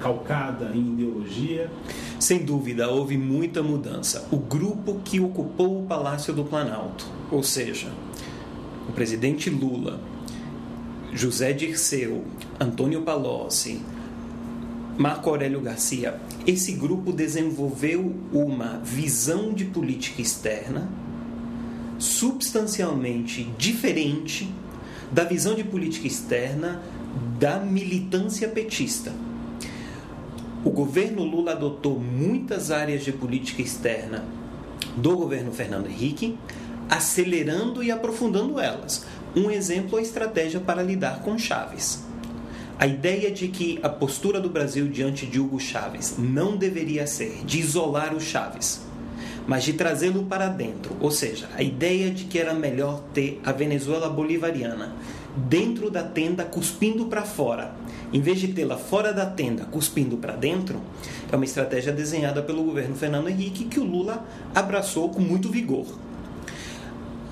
calcada 0.00 0.70
em 0.74 0.92
ideologia? 0.92 1.70
Sem 2.18 2.44
dúvida, 2.44 2.88
houve 2.88 3.16
muita 3.16 3.62
mudança. 3.62 4.26
O 4.30 4.36
grupo 4.36 5.00
que 5.04 5.20
ocupou 5.20 5.80
o 5.80 5.86
Palácio 5.86 6.32
do 6.32 6.44
Planalto, 6.44 7.06
ou 7.30 7.42
seja, 7.42 7.88
o 8.88 8.92
presidente 8.92 9.48
Lula, 9.48 10.00
José 11.14 11.52
Dirceu, 11.52 12.24
Antônio 12.58 13.02
Palocci, 13.02 13.80
Marco 14.96 15.28
Aurélio 15.30 15.60
Garcia, 15.60 16.18
esse 16.46 16.72
grupo 16.72 17.12
desenvolveu 17.12 18.14
uma 18.32 18.78
visão 18.82 19.52
de 19.52 19.64
política 19.64 20.22
externa 20.22 20.88
substancialmente 21.98 23.44
diferente 23.56 24.52
da 25.10 25.24
visão 25.24 25.54
de 25.54 25.62
política 25.62 26.06
externa 26.06 26.82
da 27.38 27.58
militância 27.58 28.48
petista. 28.48 29.12
O 30.64 30.70
governo 30.70 31.24
Lula 31.24 31.52
adotou 31.52 31.98
muitas 32.00 32.70
áreas 32.70 33.04
de 33.04 33.12
política 33.12 33.60
externa 33.60 34.24
do 34.96 35.16
governo 35.16 35.52
Fernando 35.52 35.88
Henrique, 35.88 36.38
acelerando 36.88 37.82
e 37.82 37.90
aprofundando 37.90 38.58
elas. 38.58 39.04
Um 39.34 39.50
exemplo 39.50 39.98
a 39.98 40.02
estratégia 40.02 40.60
para 40.60 40.82
lidar 40.82 41.20
com 41.20 41.38
Chaves. 41.38 42.04
A 42.78 42.86
ideia 42.86 43.30
de 43.30 43.48
que 43.48 43.80
a 43.82 43.88
postura 43.88 44.38
do 44.38 44.50
Brasil 44.50 44.86
diante 44.88 45.24
de 45.24 45.40
Hugo 45.40 45.58
Chaves 45.58 46.16
não 46.18 46.54
deveria 46.54 47.06
ser 47.06 47.42
de 47.42 47.58
isolar 47.58 48.14
o 48.14 48.20
Chaves, 48.20 48.82
mas 49.46 49.64
de 49.64 49.72
trazê-lo 49.72 50.24
para 50.24 50.48
dentro, 50.48 50.94
ou 51.00 51.10
seja, 51.10 51.48
a 51.56 51.62
ideia 51.62 52.10
de 52.10 52.24
que 52.24 52.38
era 52.38 52.52
melhor 52.52 53.00
ter 53.14 53.40
a 53.42 53.52
Venezuela 53.52 54.10
bolivariana 54.10 54.94
dentro 55.34 55.90
da 55.90 56.02
tenda 56.02 56.44
cuspindo 56.44 57.06
para 57.06 57.22
fora, 57.22 57.74
em 58.12 58.20
vez 58.20 58.38
de 58.38 58.48
tê-la 58.48 58.76
fora 58.76 59.14
da 59.14 59.24
tenda 59.24 59.64
cuspindo 59.64 60.18
para 60.18 60.36
dentro, 60.36 60.78
é 61.30 61.34
uma 61.34 61.46
estratégia 61.46 61.90
desenhada 61.90 62.42
pelo 62.42 62.64
governo 62.64 62.94
Fernando 62.96 63.30
Henrique 63.30 63.64
que 63.64 63.80
o 63.80 63.84
Lula 63.84 64.26
abraçou 64.54 65.08
com 65.08 65.20
muito 65.20 65.48
vigor 65.48 65.86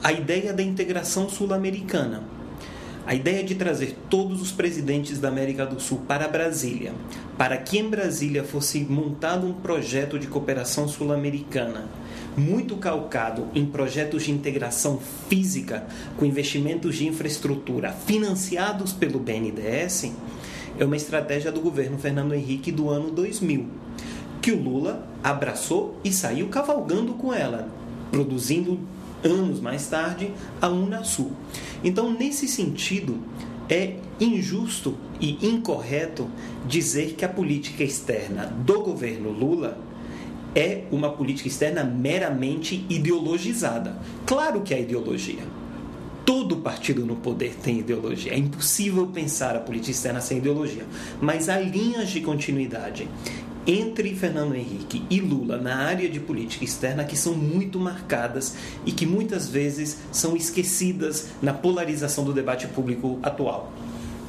a 0.02 0.12
ideia 0.12 0.52
da 0.52 0.62
integração 0.62 1.28
sul-americana. 1.28 2.22
A 3.06 3.14
ideia 3.14 3.42
de 3.42 3.54
trazer 3.54 3.96
todos 4.08 4.40
os 4.40 4.52
presidentes 4.52 5.18
da 5.18 5.28
América 5.28 5.66
do 5.66 5.80
Sul 5.80 6.02
para 6.06 6.28
Brasília, 6.28 6.92
para 7.36 7.56
que 7.56 7.78
em 7.78 7.88
Brasília 7.88 8.44
fosse 8.44 8.80
montado 8.84 9.46
um 9.46 9.52
projeto 9.52 10.18
de 10.18 10.26
cooperação 10.26 10.86
sul-americana, 10.88 11.86
muito 12.36 12.76
calcado 12.76 13.48
em 13.54 13.66
projetos 13.66 14.24
de 14.24 14.30
integração 14.30 14.98
física 15.28 15.86
com 16.16 16.24
investimentos 16.24 16.96
de 16.96 17.06
infraestrutura 17.06 17.92
financiados 17.92 18.92
pelo 18.92 19.18
BNDES, 19.18 20.12
é 20.78 20.84
uma 20.84 20.96
estratégia 20.96 21.50
do 21.52 21.60
governo 21.60 21.98
Fernando 21.98 22.32
Henrique 22.32 22.70
do 22.70 22.88
ano 22.88 23.10
2000, 23.10 23.66
que 24.40 24.52
o 24.52 24.62
Lula 24.62 25.06
abraçou 25.22 25.98
e 26.04 26.12
saiu 26.12 26.48
cavalgando 26.48 27.14
com 27.14 27.34
ela, 27.34 27.68
produzindo 28.10 28.78
anos 29.24 29.60
mais 29.60 29.86
tarde, 29.86 30.32
a 30.60 30.68
Unasul. 30.68 31.32
Então, 31.82 32.12
nesse 32.12 32.46
sentido, 32.48 33.18
é 33.68 33.94
injusto 34.18 34.96
e 35.20 35.46
incorreto 35.46 36.28
dizer 36.66 37.14
que 37.14 37.24
a 37.24 37.28
política 37.28 37.84
externa 37.84 38.46
do 38.46 38.82
governo 38.82 39.30
Lula 39.30 39.78
é 40.54 40.84
uma 40.90 41.10
política 41.10 41.48
externa 41.48 41.84
meramente 41.84 42.84
ideologizada. 42.88 43.96
Claro 44.26 44.62
que 44.62 44.74
é 44.74 44.80
ideologia. 44.80 45.42
Todo 46.24 46.56
partido 46.56 47.06
no 47.06 47.16
poder 47.16 47.54
tem 47.62 47.78
ideologia. 47.78 48.32
É 48.32 48.38
impossível 48.38 49.06
pensar 49.06 49.56
a 49.56 49.60
política 49.60 49.92
externa 49.92 50.20
sem 50.20 50.38
ideologia. 50.38 50.84
Mas 51.20 51.48
há 51.48 51.58
linhas 51.58 52.10
de 52.10 52.20
continuidade 52.20 53.08
entre 53.66 54.14
Fernando 54.14 54.54
Henrique 54.54 55.04
e 55.10 55.20
Lula 55.20 55.58
na 55.58 55.76
área 55.76 56.08
de 56.08 56.18
política 56.18 56.64
externa 56.64 57.04
que 57.04 57.16
são 57.16 57.34
muito 57.34 57.78
marcadas 57.78 58.56
e 58.86 58.92
que 58.92 59.04
muitas 59.06 59.48
vezes 59.48 59.98
são 60.10 60.36
esquecidas 60.36 61.28
na 61.42 61.52
polarização 61.52 62.24
do 62.24 62.32
debate 62.32 62.66
público 62.68 63.18
atual. 63.22 63.72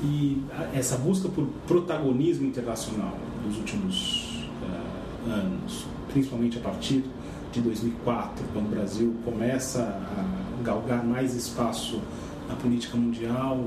E 0.04 0.42
essa 0.74 0.98
busca 0.98 1.30
por 1.30 1.48
protagonismo 1.68 2.48
internacional 2.48 3.18
nos 3.46 3.58
últimos 3.58 4.48
uh, 4.64 5.32
anos, 5.32 5.86
principalmente 6.12 6.58
a 6.58 6.62
partir 6.62 7.04
de 7.52 7.62
2004, 7.62 8.44
quando 8.54 8.66
o 8.66 8.70
Brasil 8.70 9.16
começa 9.24 9.82
a 9.82 10.64
galgar 10.64 11.06
mais 11.06 11.36
espaço 11.36 12.02
na 12.50 12.56
política 12.56 12.98
mundial, 12.98 13.66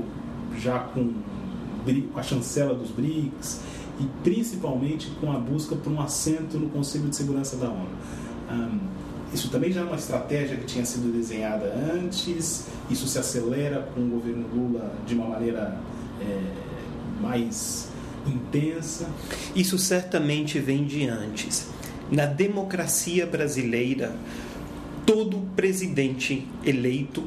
já 0.57 0.79
com 0.79 1.13
a 2.15 2.23
chancela 2.23 2.73
dos 2.73 2.89
BRICS 2.89 3.61
e 3.99 4.05
principalmente 4.23 5.09
com 5.21 5.31
a 5.31 5.37
busca 5.39 5.75
por 5.75 5.91
um 5.91 6.01
assento 6.01 6.57
no 6.57 6.69
Conselho 6.69 7.09
de 7.09 7.15
Segurança 7.15 7.55
da 7.57 7.69
ONU. 7.69 7.87
Um, 8.51 8.79
isso 9.33 9.49
também 9.49 9.71
já 9.71 9.81
é 9.81 9.83
uma 9.83 9.95
estratégia 9.95 10.55
que 10.55 10.65
tinha 10.65 10.85
sido 10.85 11.11
desenhada 11.11 11.73
antes, 11.93 12.67
isso 12.89 13.07
se 13.07 13.17
acelera 13.17 13.81
com 13.93 14.01
o 14.01 14.07
governo 14.07 14.47
Lula 14.53 14.93
de 15.05 15.15
uma 15.15 15.27
maneira 15.27 15.77
é, 16.21 16.41
mais 17.21 17.89
intensa. 18.25 19.07
Isso 19.55 19.77
certamente 19.77 20.59
vem 20.59 20.85
de 20.85 21.07
antes. 21.07 21.67
Na 22.11 22.25
democracia 22.25 23.25
brasileira, 23.25 24.15
todo 25.05 25.39
presidente 25.55 26.47
eleito 26.63 27.23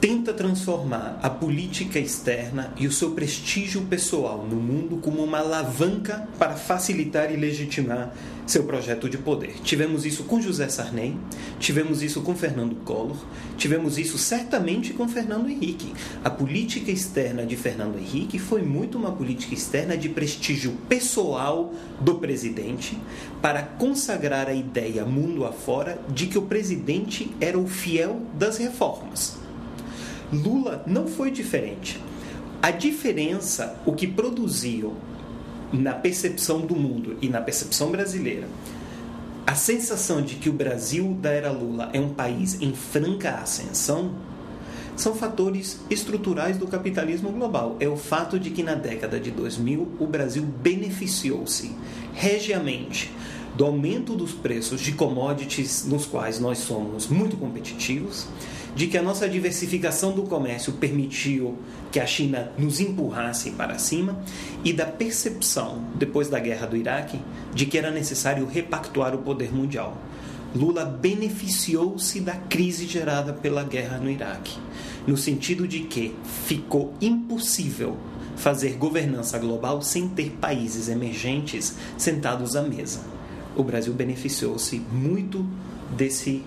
tenta 0.00 0.32
transformar 0.32 1.18
a 1.22 1.28
política 1.28 1.98
externa 1.98 2.72
e 2.76 2.86
o 2.86 2.92
seu 2.92 3.12
prestígio 3.12 3.82
pessoal 3.82 4.46
no 4.48 4.56
mundo 4.56 4.98
como 4.98 5.22
uma 5.22 5.38
alavanca 5.38 6.28
para 6.38 6.54
facilitar 6.54 7.32
e 7.32 7.36
legitimar 7.36 8.14
seu 8.46 8.62
projeto 8.64 9.10
de 9.10 9.18
poder. 9.18 9.56
Tivemos 9.62 10.06
isso 10.06 10.24
com 10.24 10.40
José 10.40 10.68
Sarney, 10.68 11.16
tivemos 11.58 12.02
isso 12.02 12.22
com 12.22 12.34
Fernando 12.34 12.76
Collor, 12.76 13.16
tivemos 13.58 13.98
isso 13.98 14.16
certamente 14.16 14.92
com 14.92 15.08
Fernando 15.08 15.50
Henrique. 15.50 15.92
A 16.24 16.30
política 16.30 16.90
externa 16.90 17.44
de 17.44 17.56
Fernando 17.56 17.98
Henrique 17.98 18.38
foi 18.38 18.62
muito 18.62 18.96
uma 18.96 19.12
política 19.12 19.52
externa 19.52 19.96
de 19.96 20.08
prestígio 20.08 20.72
pessoal 20.88 21.74
do 22.00 22.14
presidente 22.14 22.96
para 23.42 23.62
consagrar 23.62 24.48
a 24.48 24.54
ideia 24.54 25.04
mundo 25.04 25.44
afora 25.44 26.00
de 26.08 26.26
que 26.26 26.38
o 26.38 26.42
presidente 26.42 27.30
era 27.40 27.58
o 27.58 27.66
fiel 27.66 28.22
das 28.34 28.58
reformas. 28.58 29.47
Lula 30.32 30.82
não 30.86 31.06
foi 31.06 31.30
diferente. 31.30 32.00
A 32.60 32.70
diferença, 32.70 33.80
o 33.86 33.92
que 33.92 34.06
produziu 34.06 34.94
na 35.72 35.92
percepção 35.92 36.60
do 36.60 36.74
mundo 36.74 37.16
e 37.22 37.28
na 37.28 37.40
percepção 37.40 37.90
brasileira, 37.90 38.48
a 39.46 39.54
sensação 39.54 40.20
de 40.20 40.34
que 40.34 40.50
o 40.50 40.52
Brasil 40.52 41.16
da 41.20 41.30
era 41.30 41.50
Lula 41.50 41.88
é 41.92 42.00
um 42.00 42.10
país 42.10 42.60
em 42.60 42.74
franca 42.74 43.30
ascensão, 43.30 44.12
são 44.94 45.14
fatores 45.14 45.80
estruturais 45.88 46.58
do 46.58 46.66
capitalismo 46.66 47.30
global. 47.30 47.76
É 47.80 47.88
o 47.88 47.96
fato 47.96 48.38
de 48.38 48.50
que 48.50 48.62
na 48.62 48.74
década 48.74 49.18
de 49.18 49.30
2000 49.30 49.88
o 49.98 50.06
Brasil 50.06 50.42
beneficiou-se 50.42 51.70
regiamente 52.12 53.10
do 53.56 53.64
aumento 53.64 54.14
dos 54.14 54.32
preços 54.32 54.80
de 54.80 54.92
commodities 54.92 55.84
nos 55.86 56.04
quais 56.04 56.38
nós 56.38 56.58
somos 56.58 57.06
muito 57.06 57.36
competitivos, 57.36 58.26
de 58.78 58.86
que 58.86 58.96
a 58.96 59.02
nossa 59.02 59.28
diversificação 59.28 60.12
do 60.12 60.22
comércio 60.22 60.74
permitiu 60.74 61.58
que 61.90 61.98
a 61.98 62.06
China 62.06 62.52
nos 62.56 62.78
empurrasse 62.78 63.50
para 63.50 63.76
cima 63.76 64.22
e 64.62 64.72
da 64.72 64.86
percepção, 64.86 65.82
depois 65.96 66.28
da 66.28 66.38
guerra 66.38 66.64
do 66.64 66.76
Iraque, 66.76 67.18
de 67.52 67.66
que 67.66 67.76
era 67.76 67.90
necessário 67.90 68.46
repactuar 68.46 69.16
o 69.16 69.18
poder 69.18 69.52
mundial. 69.52 69.98
Lula 70.54 70.84
beneficiou-se 70.84 72.20
da 72.20 72.34
crise 72.36 72.86
gerada 72.86 73.32
pela 73.32 73.64
guerra 73.64 73.98
no 73.98 74.08
Iraque, 74.08 74.56
no 75.08 75.16
sentido 75.16 75.66
de 75.66 75.80
que 75.80 76.14
ficou 76.46 76.94
impossível 77.00 77.96
fazer 78.36 78.74
governança 78.74 79.40
global 79.40 79.82
sem 79.82 80.08
ter 80.08 80.30
países 80.40 80.88
emergentes 80.88 81.74
sentados 81.96 82.54
à 82.54 82.62
mesa. 82.62 83.00
O 83.56 83.64
Brasil 83.64 83.92
beneficiou-se 83.92 84.78
muito 84.92 85.44
desse 85.96 86.44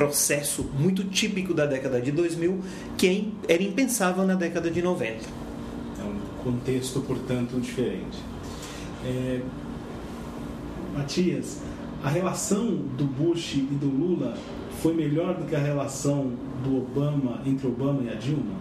processo 0.00 0.64
muito 0.78 1.04
típico 1.04 1.52
da 1.52 1.66
década 1.66 2.00
de 2.00 2.10
2000 2.10 2.58
que 2.96 3.34
era 3.46 3.62
impensável 3.62 4.26
na 4.26 4.34
década 4.34 4.70
de 4.70 4.80
90. 4.80 5.12
É 5.12 6.02
um 6.02 6.42
contexto, 6.42 7.00
portanto, 7.00 7.60
diferente. 7.60 8.16
É... 9.04 9.42
Matias, 10.96 11.58
a 12.02 12.08
relação 12.08 12.76
do 12.96 13.04
Bush 13.04 13.56
e 13.56 13.60
do 13.60 13.88
Lula 13.88 14.38
foi 14.80 14.94
melhor 14.94 15.34
do 15.34 15.44
que 15.44 15.54
a 15.54 15.58
relação 15.58 16.32
do 16.64 16.78
Obama 16.78 17.42
entre 17.44 17.66
Obama 17.66 18.02
e 18.02 18.08
a 18.08 18.14
Dilma? 18.14 18.54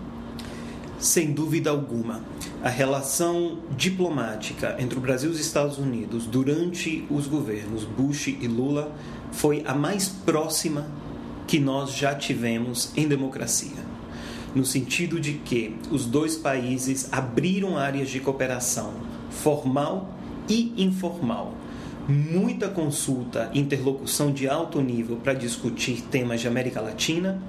Sem 1.00 1.32
dúvida 1.32 1.70
alguma. 1.70 2.22
A 2.62 2.68
relação 2.68 3.60
diplomática 3.78 4.76
entre 4.78 4.98
o 4.98 5.02
Brasil 5.02 5.30
e 5.30 5.34
os 5.34 5.40
Estados 5.40 5.78
Unidos 5.78 6.26
durante 6.26 7.06
os 7.10 7.28
governos 7.28 7.86
Bush 7.86 8.28
e 8.28 8.46
Lula 8.46 8.92
foi 9.32 9.64
a 9.66 9.74
mais 9.74 10.10
próxima 10.10 10.86
que 11.50 11.58
nós 11.58 11.96
já 11.96 12.14
tivemos 12.14 12.92
em 12.96 13.08
democracia, 13.08 13.84
no 14.54 14.64
sentido 14.64 15.20
de 15.20 15.34
que 15.34 15.76
os 15.90 16.06
dois 16.06 16.36
países 16.36 17.12
abriram 17.12 17.76
áreas 17.76 18.12
de 18.12 18.20
cooperação 18.20 18.94
formal 19.32 20.14
e 20.48 20.72
informal. 20.78 21.56
Muita 22.08 22.68
consulta, 22.68 23.50
interlocução 23.52 24.32
de 24.32 24.48
alto 24.48 24.80
nível 24.80 25.16
para 25.16 25.34
discutir 25.34 26.04
temas 26.04 26.40
de 26.40 26.48
América 26.48 26.82
Latina, 26.82 27.42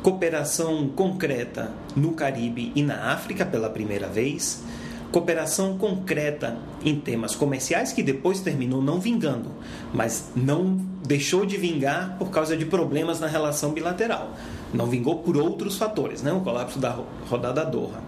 cooperação 0.00 0.86
concreta 0.86 1.72
no 1.96 2.12
Caribe 2.12 2.70
e 2.76 2.84
na 2.84 3.12
África 3.12 3.44
pela 3.44 3.68
primeira 3.68 4.06
vez, 4.06 4.62
cooperação 5.10 5.76
concreta 5.76 6.56
em 6.84 6.94
temas 6.98 7.34
comerciais 7.34 7.92
que 7.92 8.02
depois 8.02 8.40
terminou 8.40 8.80
não 8.80 9.00
vingando, 9.00 9.50
mas 9.92 10.30
não 10.36 10.76
deixou 11.06 11.44
de 11.44 11.56
vingar 11.56 12.16
por 12.18 12.30
causa 12.30 12.56
de 12.56 12.64
problemas 12.64 13.18
na 13.18 13.26
relação 13.26 13.72
bilateral. 13.72 14.36
Não 14.72 14.86
vingou 14.86 15.18
por 15.18 15.36
outros 15.36 15.76
fatores, 15.76 16.22
né? 16.22 16.32
o 16.32 16.40
colapso 16.40 16.78
da 16.78 16.96
rodada 17.28 17.64
Doha. 17.64 18.00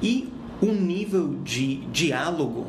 E 0.00 0.32
um 0.62 0.72
nível 0.72 1.34
de 1.42 1.76
diálogo 1.86 2.66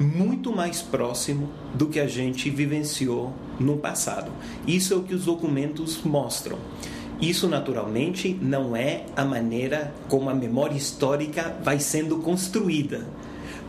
muito 0.00 0.54
mais 0.54 0.82
próximo 0.82 1.48
do 1.74 1.86
que 1.86 1.98
a 1.98 2.06
gente 2.06 2.50
vivenciou 2.50 3.32
no 3.58 3.78
passado. 3.78 4.30
Isso 4.66 4.92
é 4.92 4.96
o 4.96 5.02
que 5.02 5.14
os 5.14 5.24
documentos 5.24 6.02
mostram. 6.04 6.58
Isso, 7.20 7.48
naturalmente, 7.48 8.36
não 8.40 8.76
é 8.76 9.04
a 9.16 9.24
maneira 9.24 9.92
como 10.08 10.28
a 10.28 10.34
memória 10.34 10.76
histórica 10.76 11.56
vai 11.62 11.80
sendo 11.80 12.18
construída, 12.18 13.06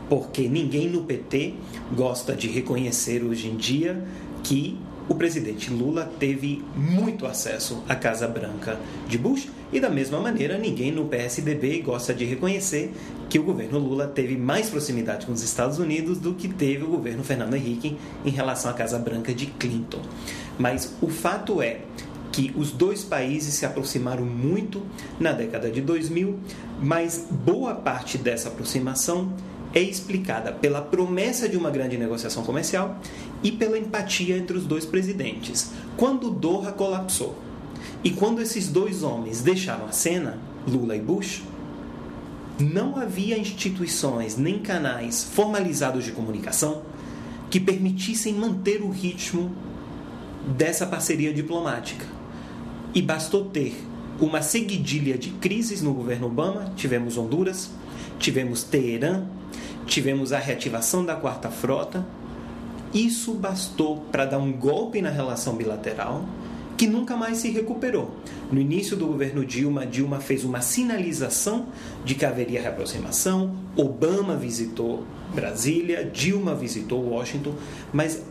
porque 0.10 0.50
ninguém 0.50 0.90
no 0.90 1.04
PT 1.04 1.54
gosta 1.96 2.36
de 2.36 2.48
reconhecer 2.48 3.24
hoje 3.24 3.48
em 3.48 3.56
dia 3.56 4.04
que 4.44 4.78
o 5.10 5.16
presidente 5.16 5.72
Lula 5.72 6.12
teve 6.20 6.62
muito 6.76 7.26
acesso 7.26 7.82
à 7.88 7.96
Casa 7.96 8.28
Branca 8.28 8.78
de 9.08 9.18
Bush 9.18 9.48
e, 9.72 9.80
da 9.80 9.90
mesma 9.90 10.20
maneira, 10.20 10.58
ninguém 10.58 10.92
no 10.92 11.06
PSDB 11.06 11.80
gosta 11.80 12.14
de 12.14 12.26
reconhecer 12.26 12.92
que 13.30 13.40
o 13.40 13.44
governo 13.44 13.80
Lula 13.80 14.08
teve 14.08 14.36
mais 14.36 14.70
proximidade 14.70 15.26
com 15.26 15.32
os 15.32 15.42
Estados 15.42 15.80
Unidos 15.80 16.18
do 16.18 16.34
que 16.34 16.50
teve 16.50 16.84
o 16.84 16.88
governo 16.88 17.24
Fernando 17.24 17.54
Henrique 17.54 17.98
em 18.26 18.30
relação 18.30 18.70
à 18.70 18.74
Casa 18.74 19.00
Branca 19.00 19.34
de 19.34 19.46
Clinton. 19.46 20.02
Mas 20.60 20.94
o 21.02 21.08
fato 21.08 21.62
é 21.62 21.80
que 22.38 22.54
os 22.56 22.72
dois 22.72 23.04
países 23.04 23.56
se 23.56 23.66
aproximaram 23.66 24.24
muito 24.24 24.84
na 25.20 25.32
década 25.32 25.72
de 25.72 25.82
2000, 25.82 26.38
mas 26.80 27.26
boa 27.32 27.74
parte 27.74 28.16
dessa 28.16 28.50
aproximação 28.50 29.34
é 29.74 29.82
explicada 29.82 30.52
pela 30.52 30.80
promessa 30.80 31.50
de 31.50 31.58
uma 31.58 31.72
grande 31.72 31.98
negociação 31.98 32.44
comercial 32.44 33.02
e 33.42 33.52
pela 33.52 33.76
empatia 33.76 34.38
entre 34.38 34.56
os 34.56 34.68
dois 34.68 34.86
presidentes. 34.86 35.72
Quando 35.98 36.30
Doha 36.30 36.72
colapsou 36.72 37.36
e 38.04 38.12
quando 38.12 38.40
esses 38.40 38.68
dois 38.68 39.02
homens 39.02 39.42
deixaram 39.42 39.88
a 39.88 39.92
cena, 39.92 40.38
Lula 40.68 40.96
e 40.96 41.02
Bush, 41.02 41.42
não 42.60 42.98
havia 42.98 43.36
instituições 43.36 44.38
nem 44.38 44.60
canais 44.60 45.24
formalizados 45.24 46.06
de 46.06 46.12
comunicação 46.12 46.84
que 47.50 47.60
permitissem 47.60 48.36
manter 48.36 48.84
o 48.84 48.92
ritmo 48.92 49.52
dessa 50.56 50.86
parceria 50.86 51.34
diplomática. 51.34 52.17
E 52.98 53.02
bastou 53.04 53.46
ter 53.46 53.80
uma 54.20 54.42
seguidilha 54.42 55.20
de 55.20 55.30
crises 55.30 55.84
no 55.84 55.94
governo 55.94 56.26
Obama. 56.26 56.74
Tivemos 56.76 57.16
Honduras, 57.16 57.70
tivemos 58.18 58.64
Teherã, 58.64 59.24
tivemos 59.86 60.34
a 60.34 60.40
reativação 60.40 61.06
da 61.06 61.16
Quarta 61.16 61.52
Frota. 61.52 62.04
Isso 62.92 63.36
bastou 63.36 63.98
para 64.12 64.26
dar 64.26 64.40
um 64.40 64.52
golpe 64.52 65.00
na 65.00 65.12
relação 65.12 65.54
bilateral 65.56 66.26
que 66.76 66.88
nunca 66.88 67.16
mais 67.16 67.38
se 67.38 67.52
recuperou. 67.52 68.16
No 68.52 68.60
início 68.60 68.98
do 68.98 69.06
governo 69.06 69.46
Dilma, 69.46 69.86
Dilma 69.86 70.20
fez 70.20 70.44
uma 70.44 70.62
sinalização 70.62 71.68
de 72.04 72.16
que 72.16 72.26
haveria 72.26 72.64
reaproximação. 72.64 73.56
Obama 73.76 74.36
visitou 74.36 75.04
Brasília, 75.36 76.04
Dilma 76.04 76.56
visitou 76.56 77.08
Washington, 77.08 77.54
mas 77.94 78.24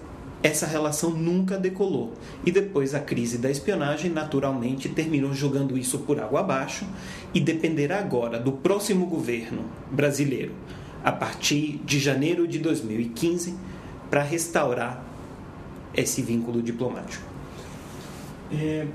essa 0.42 0.66
relação 0.66 1.10
nunca 1.10 1.58
decolou. 1.58 2.14
E 2.44 2.50
depois 2.50 2.94
a 2.94 3.00
crise 3.00 3.38
da 3.38 3.50
espionagem, 3.50 4.10
naturalmente, 4.10 4.88
terminou 4.88 5.32
jogando 5.32 5.76
isso 5.76 6.00
por 6.00 6.20
água 6.20 6.40
abaixo 6.40 6.86
e 7.34 7.40
dependerá 7.40 7.98
agora 7.98 8.38
do 8.38 8.52
próximo 8.52 9.06
governo 9.06 9.64
brasileiro, 9.90 10.52
a 11.02 11.12
partir 11.12 11.80
de 11.84 11.98
janeiro 11.98 12.46
de 12.46 12.58
2015, 12.58 13.54
para 14.10 14.22
restaurar 14.22 15.04
esse 15.94 16.22
vínculo 16.22 16.62
diplomático. 16.62 17.24
É, 18.52 18.86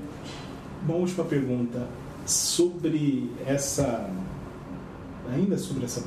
uma 0.84 0.94
última 0.94 1.24
pergunta 1.24 1.86
sobre 2.24 3.30
essa 3.46 4.10
ainda 5.32 5.58
sobre 5.58 5.84
essa 5.84 6.04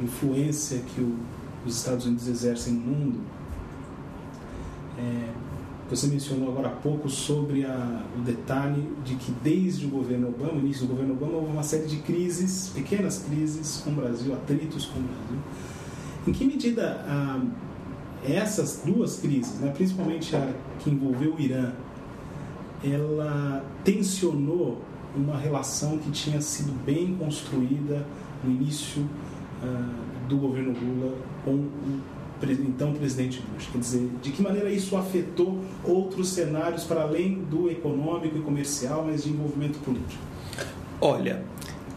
influência 0.00 0.80
que 0.80 1.00
o, 1.00 1.16
os 1.66 1.76
Estados 1.76 2.06
Unidos 2.06 2.28
exercem 2.28 2.72
no 2.72 2.80
mundo 2.80 3.20
você 5.90 6.06
mencionou 6.06 6.50
agora 6.50 6.68
há 6.68 6.72
pouco 6.72 7.08
sobre 7.08 7.64
a, 7.64 8.04
o 8.16 8.20
detalhe 8.20 8.88
de 9.04 9.16
que 9.16 9.32
desde 9.42 9.86
o 9.86 9.88
governo 9.88 10.28
Obama, 10.28 10.54
o 10.54 10.58
início 10.60 10.86
do 10.86 10.92
governo 10.92 11.14
Obama, 11.14 11.38
houve 11.38 11.50
uma 11.50 11.64
série 11.64 11.86
de 11.86 11.96
crises, 11.96 12.70
pequenas 12.72 13.24
crises 13.28 13.82
com 13.84 13.90
o 13.90 13.94
Brasil, 13.94 14.32
atritos 14.32 14.86
com 14.86 15.00
o 15.00 15.02
Brasil. 15.02 15.38
Em 16.28 16.32
que 16.32 16.44
medida 16.44 17.04
ah, 17.08 17.42
essas 18.24 18.82
duas 18.84 19.18
crises, 19.18 19.58
né, 19.58 19.72
principalmente 19.74 20.36
a 20.36 20.52
que 20.78 20.90
envolveu 20.90 21.34
o 21.34 21.40
Irã, 21.40 21.72
ela 22.84 23.64
tensionou 23.84 24.80
uma 25.16 25.36
relação 25.36 25.98
que 25.98 26.10
tinha 26.10 26.40
sido 26.40 26.72
bem 26.84 27.16
construída 27.16 28.06
no 28.44 28.50
início 28.52 29.02
uh, 29.02 30.28
do 30.28 30.36
governo 30.36 30.72
Lula 30.72 31.16
com 31.44 31.52
o 31.52 32.00
então 32.48 32.92
presidente 32.92 33.42
Bush. 33.52 33.68
Quer 33.70 33.78
dizer, 33.78 34.10
de 34.22 34.30
que 34.30 34.42
maneira 34.42 34.70
isso 34.70 34.96
afetou 34.96 35.58
outros 35.84 36.30
cenários 36.30 36.84
para 36.84 37.02
além 37.02 37.34
do 37.34 37.70
econômico 37.70 38.38
e 38.38 38.40
comercial, 38.40 39.04
mas 39.06 39.24
de 39.24 39.30
envolvimento 39.30 39.78
político? 39.80 40.22
Olha, 41.00 41.42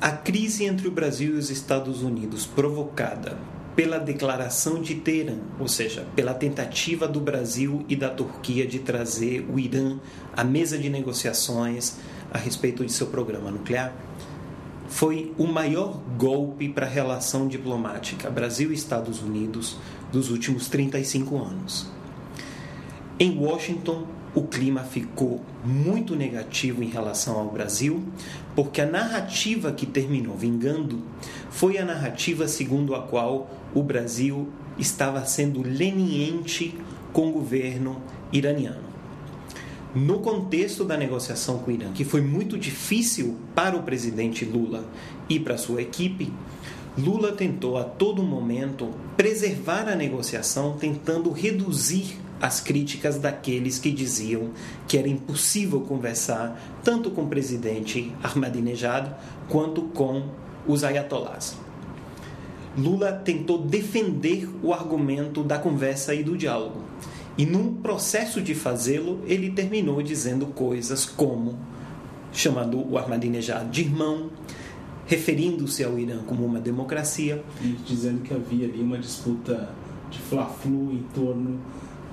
a 0.01 0.12
crise 0.12 0.65
entre 0.65 0.88
o 0.88 0.91
Brasil 0.91 1.36
e 1.36 1.38
os 1.38 1.49
Estados 1.49 2.03
Unidos 2.03 2.45
provocada 2.45 3.38
pela 3.75 3.97
declaração 3.97 4.82
de 4.82 4.95
Teherã, 4.95 5.38
ou 5.60 5.67
seja, 5.67 6.06
pela 6.15 6.34
tentativa 6.34 7.08
do 7.08 7.19
Brasil 7.19 7.84
e 7.89 7.95
da 7.95 8.10
Turquia 8.10 8.67
de 8.67 8.79
trazer 8.79 9.45
o 9.51 9.60
Irã 9.60 9.97
à 10.36 10.43
mesa 10.43 10.77
de 10.77 10.89
negociações 10.89 11.97
a 12.32 12.38
respeito 12.38 12.86
de 12.86 12.91
seu 12.91 13.08
programa 13.08 13.51
nuclear, 13.51 13.93
foi 14.93 15.34
o 15.39 15.47
maior 15.47 15.99
golpe 16.19 16.69
para 16.69 16.86
a 16.86 16.89
relação 16.89 17.47
diplomática 17.47 18.29
Brasil 18.29 18.71
e 18.71 18.75
Estados 18.75 19.23
Unidos 19.23 19.75
dos 20.12 20.29
últimos 20.29 20.69
35 20.69 21.36
anos. 21.36 21.89
Em 23.19 23.36
Washington, 23.36 24.06
o 24.36 24.43
clima 24.43 24.84
ficou 24.84 25.41
muito 25.65 26.15
negativo 26.15 26.84
em 26.84 26.89
relação 26.89 27.39
ao 27.39 27.49
Brasil, 27.49 28.03
porque 28.56 28.82
a 28.82 28.86
narrativa 28.86 29.71
que 29.71 29.88
terminou 29.88 30.38
vingando 30.38 31.01
foi 31.49 31.79
a 31.79 31.86
narrativa 31.86 32.47
segundo 32.47 32.93
a 32.93 33.01
qual 33.01 33.49
o 33.73 33.82
Brasil 33.82 34.47
estava 34.77 35.25
sendo 35.25 35.63
leniente 35.63 36.77
com 37.12 37.29
o 37.29 37.32
governo 37.32 37.99
iraniano. 38.32 38.92
No 39.95 40.21
contexto 40.21 40.84
da 40.84 40.97
negociação 40.97 41.60
com 41.60 41.69
o 41.69 41.73
Irã, 41.73 41.91
que 41.91 42.03
foi 42.03 42.19
muito 42.19 42.58
difícil 42.58 43.38
para 43.53 43.77
o 43.77 43.84
presidente 43.84 44.43
Lula 44.43 44.84
e 45.29 45.39
para 45.39 45.56
sua 45.56 45.84
equipe, 45.84 46.34
Lula 46.97 47.32
tentou 47.32 47.77
a 47.77 47.84
todo 47.84 48.23
momento 48.23 48.89
preservar 49.15 49.88
a 49.88 49.95
negociação, 49.95 50.77
tentando 50.79 51.32
reduzir 51.32 52.17
as 52.41 52.60
críticas 52.60 53.19
daqueles 53.19 53.77
que 53.77 53.91
diziam 53.91 54.49
que 54.88 54.97
era 54.97 55.08
impossível 55.08 55.82
conversar 55.82 56.60
tanto 56.84 57.12
com 57.12 57.25
o 57.25 57.27
presidente 57.27 58.12
Ahmadinejad 58.23 59.12
quanto 59.47 59.84
com 59.84 60.23
os 60.67 60.84
ayatollahs. 60.84 61.56
Lula 62.75 63.12
tentou 63.12 63.60
defender 63.60 64.49
o 64.63 64.73
argumento 64.73 65.43
da 65.43 65.60
conversa 65.60 66.15
e 66.15 66.23
do 66.23 66.36
diálogo. 66.36 66.82
E 67.38 67.46
num 67.46 67.74
processo 67.76 68.41
de 68.41 68.54
fazê-lo, 68.54 69.22
ele 69.26 69.52
terminou 69.52 70.02
dizendo 70.04 70.46
coisas 70.48 71.06
como 71.06 71.58
chamando 72.34 72.86
o 72.91 72.98
Ahmadinejad 72.98 73.69
de 73.69 73.82
irmão, 73.82 74.30
referindo-se 75.06 75.84
ao 75.84 75.98
Irã 76.00 76.19
como 76.26 76.46
uma 76.46 76.60
democracia. 76.60 77.43
E 77.62 77.78
dizendo 77.86 78.22
que 78.22 78.34
havia 78.34 78.67
ali 78.67 78.82
uma 78.82 78.98
disputa 78.98 79.69
de 80.10 80.19
fla-flu 80.19 80.91
em 80.91 81.04
torno 81.13 81.60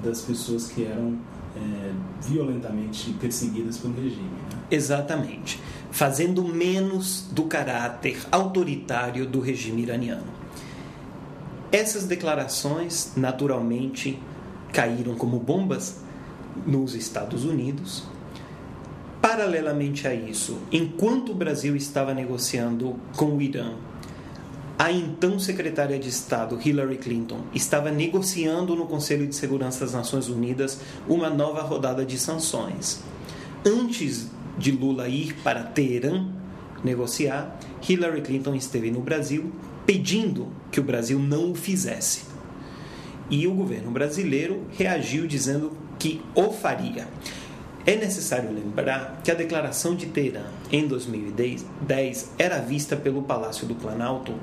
das 0.02 0.20
pessoas 0.22 0.68
que 0.68 0.84
eram 0.84 1.18
é, 1.56 1.92
violentamente 2.22 3.12
perseguidas 3.14 3.78
pelo 3.78 3.94
regime. 3.94 4.22
Né? 4.22 4.58
Exatamente. 4.70 5.60
Fazendo 5.90 6.44
menos 6.44 7.28
do 7.32 7.44
caráter 7.44 8.18
autoritário 8.30 9.26
do 9.26 9.40
regime 9.40 9.82
iraniano. 9.82 10.40
Essas 11.72 12.04
declarações, 12.04 13.12
naturalmente, 13.16 14.18
caíram 14.72 15.14
como 15.14 15.38
bombas 15.38 16.00
nos 16.66 16.94
Estados 16.94 17.44
Unidos. 17.44 18.04
Paralelamente 19.20 20.08
a 20.08 20.14
isso, 20.14 20.58
enquanto 20.72 21.32
o 21.32 21.34
Brasil 21.34 21.76
estava 21.76 22.14
negociando 22.14 22.96
com 23.16 23.36
o 23.36 23.42
Irã, 23.42 23.74
a 24.78 24.90
então 24.90 25.38
secretária 25.38 25.98
de 25.98 26.08
Estado 26.08 26.58
Hillary 26.58 26.96
Clinton 26.96 27.40
estava 27.54 27.90
negociando 27.90 28.74
no 28.74 28.86
Conselho 28.86 29.26
de 29.26 29.34
Segurança 29.34 29.84
das 29.84 29.92
Nações 29.92 30.28
Unidas 30.28 30.80
uma 31.06 31.28
nova 31.28 31.60
rodada 31.60 32.02
de 32.02 32.18
sanções. 32.18 33.02
Antes 33.62 34.28
de 34.56 34.70
Lula 34.70 35.06
ir 35.06 35.34
para 35.44 35.64
Teherã 35.64 36.26
negociar, 36.82 37.58
Hillary 37.86 38.22
Clinton 38.22 38.54
esteve 38.54 38.90
no 38.90 39.00
Brasil 39.02 39.52
pedindo 39.84 40.48
que 40.72 40.80
o 40.80 40.82
Brasil 40.82 41.18
não 41.18 41.52
o 41.52 41.54
fizesse. 41.54 42.29
E 43.30 43.46
o 43.46 43.54
governo 43.54 43.90
brasileiro 43.92 44.66
reagiu 44.76 45.26
dizendo 45.26 45.72
que 45.98 46.20
o 46.34 46.50
faria. 46.50 47.06
É 47.86 47.96
necessário 47.96 48.52
lembrar 48.52 49.20
que 49.22 49.30
a 49.30 49.34
declaração 49.34 49.94
de 49.94 50.06
Teherã 50.06 50.44
em 50.70 50.86
2010 50.86 52.32
era 52.38 52.58
vista 52.58 52.96
pelo 52.96 53.22
Palácio 53.22 53.66
do 53.66 53.74
Planalto 53.74 54.34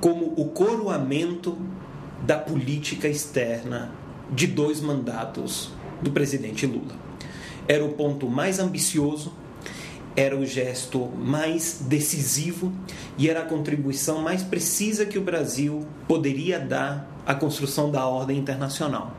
como 0.00 0.32
o 0.36 0.46
coroamento 0.46 1.58
da 2.24 2.38
política 2.38 3.08
externa 3.08 3.90
de 4.30 4.46
dois 4.46 4.80
mandatos 4.80 5.70
do 6.00 6.10
presidente 6.10 6.66
Lula. 6.66 6.94
Era 7.66 7.84
o 7.84 7.92
ponto 7.92 8.28
mais 8.28 8.58
ambicioso 8.58 9.32
era 10.18 10.36
o 10.36 10.44
gesto 10.44 11.06
mais 11.16 11.82
decisivo 11.82 12.72
e 13.16 13.30
era 13.30 13.42
a 13.42 13.44
contribuição 13.44 14.20
mais 14.20 14.42
precisa 14.42 15.06
que 15.06 15.16
o 15.16 15.22
Brasil 15.22 15.86
poderia 16.08 16.58
dar 16.58 17.08
à 17.24 17.36
construção 17.36 17.88
da 17.88 18.04
ordem 18.04 18.36
internacional. 18.36 19.14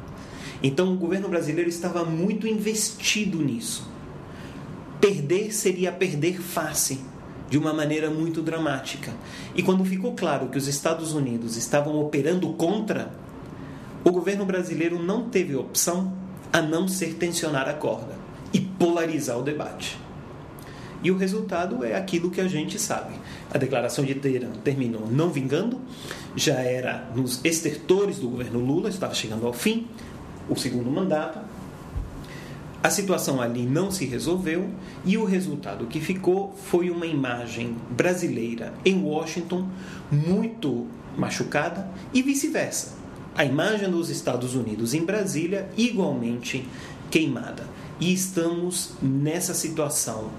Então 0.62 0.94
o 0.94 0.98
governo 0.98 1.30
brasileiro 1.30 1.70
estava 1.70 2.04
muito 2.04 2.46
investido 2.46 3.38
nisso. 3.38 3.90
Perder 5.00 5.54
seria 5.54 5.90
perder 5.90 6.42
face, 6.42 7.00
de 7.50 7.58
uma 7.58 7.72
maneira 7.72 8.10
muito 8.10 8.42
dramática. 8.42 9.14
E 9.56 9.64
quando 9.64 9.86
ficou 9.86 10.16
claro 10.16 10.50
que 10.50 10.58
os 10.58 10.68
Estados 10.68 11.14
Unidos 11.14 11.56
estavam 11.56 11.98
operando 11.98 12.52
contra, 12.56 13.14
o 14.04 14.12
governo 14.12 14.46
brasileiro 14.46 15.02
não 15.02 15.30
teve 15.30 15.56
opção 15.56 16.12
a 16.52 16.62
não 16.62 16.90
ser 16.90 17.14
tensionar 17.14 17.70
a 17.70 17.74
corda 17.74 18.16
e 18.52 18.60
polarizar 18.60 19.40
o 19.40 19.44
debate. 19.44 20.09
E 21.02 21.12
o 21.12 21.18
resultado 21.18 21.84
é 21.84 21.96
aquilo 21.96 22.30
que 22.30 22.42
a 22.42 22.48
gente 22.48 22.78
sabe. 22.78 23.14
A 23.52 23.58
declaração 23.58 24.04
de 24.04 24.16
Teherã 24.16 24.52
terminou 24.64 25.08
não 25.10 25.30
vingando, 25.30 25.80
já 26.36 26.56
era 26.56 27.10
nos 27.16 27.44
estertores 27.44 28.20
do 28.20 28.30
governo 28.30 28.60
Lula, 28.60 28.90
estava 28.90 29.14
chegando 29.14 29.48
ao 29.48 29.54
fim 29.54 29.88
o 30.50 30.56
segundo 30.56 30.92
mandato. 30.92 31.40
A 32.82 32.90
situação 32.90 33.42
ali 33.42 33.66
não 33.66 33.92
se 33.92 34.06
resolveu 34.06 34.70
e 35.06 35.18
o 35.18 35.26
resultado 35.26 35.86
que 35.88 36.00
ficou 36.00 36.56
foi 36.66 36.90
uma 36.90 37.06
imagem 37.06 37.76
brasileira 37.90 38.74
em 38.86 39.04
Washington 39.04 39.68
muito 40.10 40.88
machucada 41.18 41.90
e 42.14 42.22
vice-versa. 42.22 42.98
A 43.36 43.44
imagem 43.44 43.90
dos 43.90 44.10
Estados 44.10 44.56
Unidos 44.56 44.94
em 44.94 45.04
Brasília 45.04 45.70
igualmente 45.78 46.66
queimada. 47.12 47.68
E 48.00 48.14
estamos 48.14 48.94
nessa 49.02 49.54
situação 49.54 50.30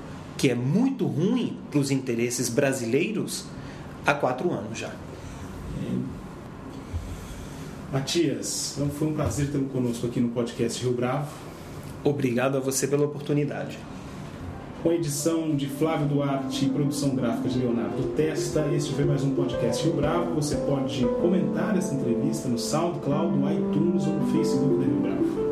que 0.40 0.48
é 0.48 0.55
muito 0.55 1.07
ruim 1.07 1.59
para 1.70 1.79
os 1.79 1.90
interesses 1.90 2.48
brasileiros 2.48 3.44
há 4.07 4.14
quatro 4.14 4.50
anos 4.50 4.79
já. 4.79 4.90
Matias, 7.92 8.72
então 8.74 8.88
foi 8.88 9.09
um 9.09 9.12
prazer 9.12 9.50
tê-lo 9.50 9.66
conosco 9.66 10.07
aqui 10.07 10.18
no 10.18 10.31
podcast 10.31 10.83
Rio 10.83 10.94
Bravo. 10.94 11.29
Obrigado 12.03 12.57
a 12.57 12.61
você 12.61 12.87
pela 12.87 13.05
oportunidade. 13.05 13.79
Com 14.83 14.92
edição 14.92 15.55
de 15.55 15.68
Flávio 15.68 16.09
Duarte 16.09 16.64
e 16.64 16.70
produção 16.70 17.14
gráfica 17.14 17.50
de 17.50 17.59
Leonardo 17.59 18.03
Testa, 18.16 18.66
este 18.72 18.94
foi 18.94 19.05
mais 19.05 19.22
um 19.22 19.35
podcast 19.35 19.85
Rio 19.85 19.92
Bravo. 19.92 20.37
Você 20.37 20.57
pode 20.57 21.05
comentar 21.20 21.76
essa 21.76 21.92
entrevista 21.92 22.48
no 22.48 22.59
SoundCloud, 22.59 23.37
no 23.37 23.53
iTunes 23.53 24.07
ou 24.07 24.14
no 24.14 24.33
Facebook 24.33 24.79
da 24.79 24.85
Rio 24.87 25.00
Bravo. 25.03 25.50